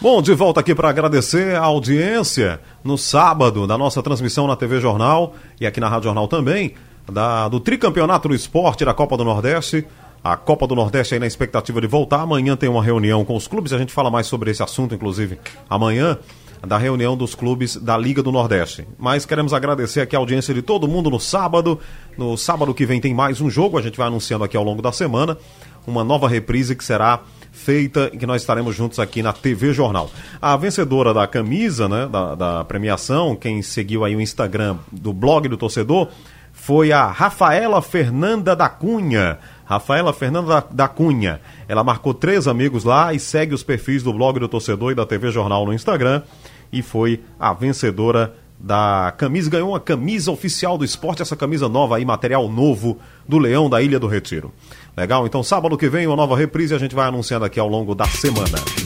Bom, 0.00 0.20
de 0.20 0.34
volta 0.34 0.60
aqui 0.60 0.74
para 0.74 0.90
agradecer 0.90 1.56
a 1.56 1.62
audiência 1.62 2.60
no 2.84 2.98
sábado 2.98 3.66
da 3.66 3.78
nossa 3.78 4.02
transmissão 4.02 4.46
na 4.46 4.54
TV 4.54 4.78
Jornal 4.78 5.34
e 5.58 5.66
aqui 5.66 5.80
na 5.80 5.88
Rádio 5.88 6.04
Jornal 6.04 6.28
também 6.28 6.74
da, 7.10 7.48
do 7.48 7.60
tricampeonato 7.60 8.28
do 8.28 8.34
esporte 8.34 8.84
da 8.84 8.94
Copa 8.94 9.16
do 9.16 9.24
Nordeste. 9.24 9.86
A 10.22 10.36
Copa 10.36 10.66
do 10.66 10.74
Nordeste 10.74 11.14
aí 11.14 11.20
na 11.20 11.26
expectativa 11.26 11.80
de 11.80 11.86
voltar. 11.86 12.20
Amanhã 12.20 12.56
tem 12.56 12.68
uma 12.68 12.82
reunião 12.82 13.24
com 13.24 13.36
os 13.36 13.46
clubes, 13.46 13.72
a 13.72 13.78
gente 13.78 13.92
fala 13.92 14.10
mais 14.10 14.26
sobre 14.26 14.50
esse 14.50 14.62
assunto, 14.62 14.94
inclusive, 14.94 15.38
amanhã, 15.70 16.18
da 16.66 16.76
reunião 16.76 17.16
dos 17.16 17.34
clubes 17.34 17.76
da 17.76 17.96
Liga 17.96 18.22
do 18.22 18.32
Nordeste. 18.32 18.86
Mas 18.98 19.24
queremos 19.24 19.52
agradecer 19.52 20.00
aqui 20.00 20.16
a 20.16 20.18
audiência 20.18 20.52
de 20.52 20.62
todo 20.62 20.88
mundo 20.88 21.10
no 21.10 21.20
sábado. 21.20 21.78
No 22.18 22.36
sábado 22.36 22.74
que 22.74 22.84
vem 22.84 23.00
tem 23.00 23.14
mais 23.14 23.40
um 23.40 23.48
jogo, 23.48 23.78
a 23.78 23.82
gente 23.82 23.96
vai 23.96 24.08
anunciando 24.08 24.42
aqui 24.42 24.56
ao 24.56 24.64
longo 24.64 24.82
da 24.82 24.90
semana. 24.90 25.38
Uma 25.86 26.02
nova 26.02 26.28
reprise 26.28 26.74
que 26.74 26.84
será 26.84 27.20
feita 27.52 28.10
e 28.12 28.18
que 28.18 28.26
nós 28.26 28.42
estaremos 28.42 28.74
juntos 28.74 28.98
aqui 28.98 29.22
na 29.22 29.32
TV 29.32 29.72
Jornal. 29.72 30.10
A 30.42 30.56
vencedora 30.56 31.14
da 31.14 31.26
camisa, 31.26 31.88
né, 31.88 32.06
da, 32.06 32.34
da 32.34 32.64
premiação, 32.64 33.36
quem 33.36 33.62
seguiu 33.62 34.04
aí 34.04 34.16
o 34.16 34.20
Instagram 34.20 34.76
do 34.90 35.12
blog 35.12 35.48
do 35.48 35.56
torcedor, 35.56 36.08
foi 36.66 36.90
a 36.90 37.06
Rafaela 37.06 37.80
Fernanda 37.80 38.56
da 38.56 38.68
Cunha. 38.68 39.38
Rafaela 39.64 40.12
Fernanda 40.12 40.66
da 40.68 40.88
Cunha. 40.88 41.40
Ela 41.68 41.84
marcou 41.84 42.12
três 42.12 42.48
amigos 42.48 42.82
lá 42.82 43.14
e 43.14 43.20
segue 43.20 43.54
os 43.54 43.62
perfis 43.62 44.02
do 44.02 44.12
blog 44.12 44.40
do 44.40 44.48
torcedor 44.48 44.90
e 44.90 44.94
da 44.96 45.06
TV 45.06 45.30
Jornal 45.30 45.64
no 45.64 45.72
Instagram. 45.72 46.22
E 46.72 46.82
foi 46.82 47.22
a 47.38 47.52
vencedora 47.52 48.34
da 48.58 49.14
camisa. 49.16 49.48
Ganhou 49.48 49.68
uma 49.68 49.78
camisa 49.78 50.32
oficial 50.32 50.76
do 50.76 50.84
esporte, 50.84 51.22
essa 51.22 51.36
camisa 51.36 51.68
nova 51.68 51.98
aí, 51.98 52.04
material 52.04 52.48
novo 52.48 52.98
do 53.28 53.38
Leão 53.38 53.70
da 53.70 53.80
Ilha 53.80 54.00
do 54.00 54.08
Retiro. 54.08 54.52
Legal? 54.96 55.24
Então, 55.24 55.44
sábado 55.44 55.78
que 55.78 55.88
vem, 55.88 56.08
uma 56.08 56.16
nova 56.16 56.36
reprise 56.36 56.74
a 56.74 56.78
gente 56.78 56.96
vai 56.96 57.06
anunciando 57.06 57.44
aqui 57.44 57.60
ao 57.60 57.68
longo 57.68 57.94
da 57.94 58.06
semana. 58.06 58.85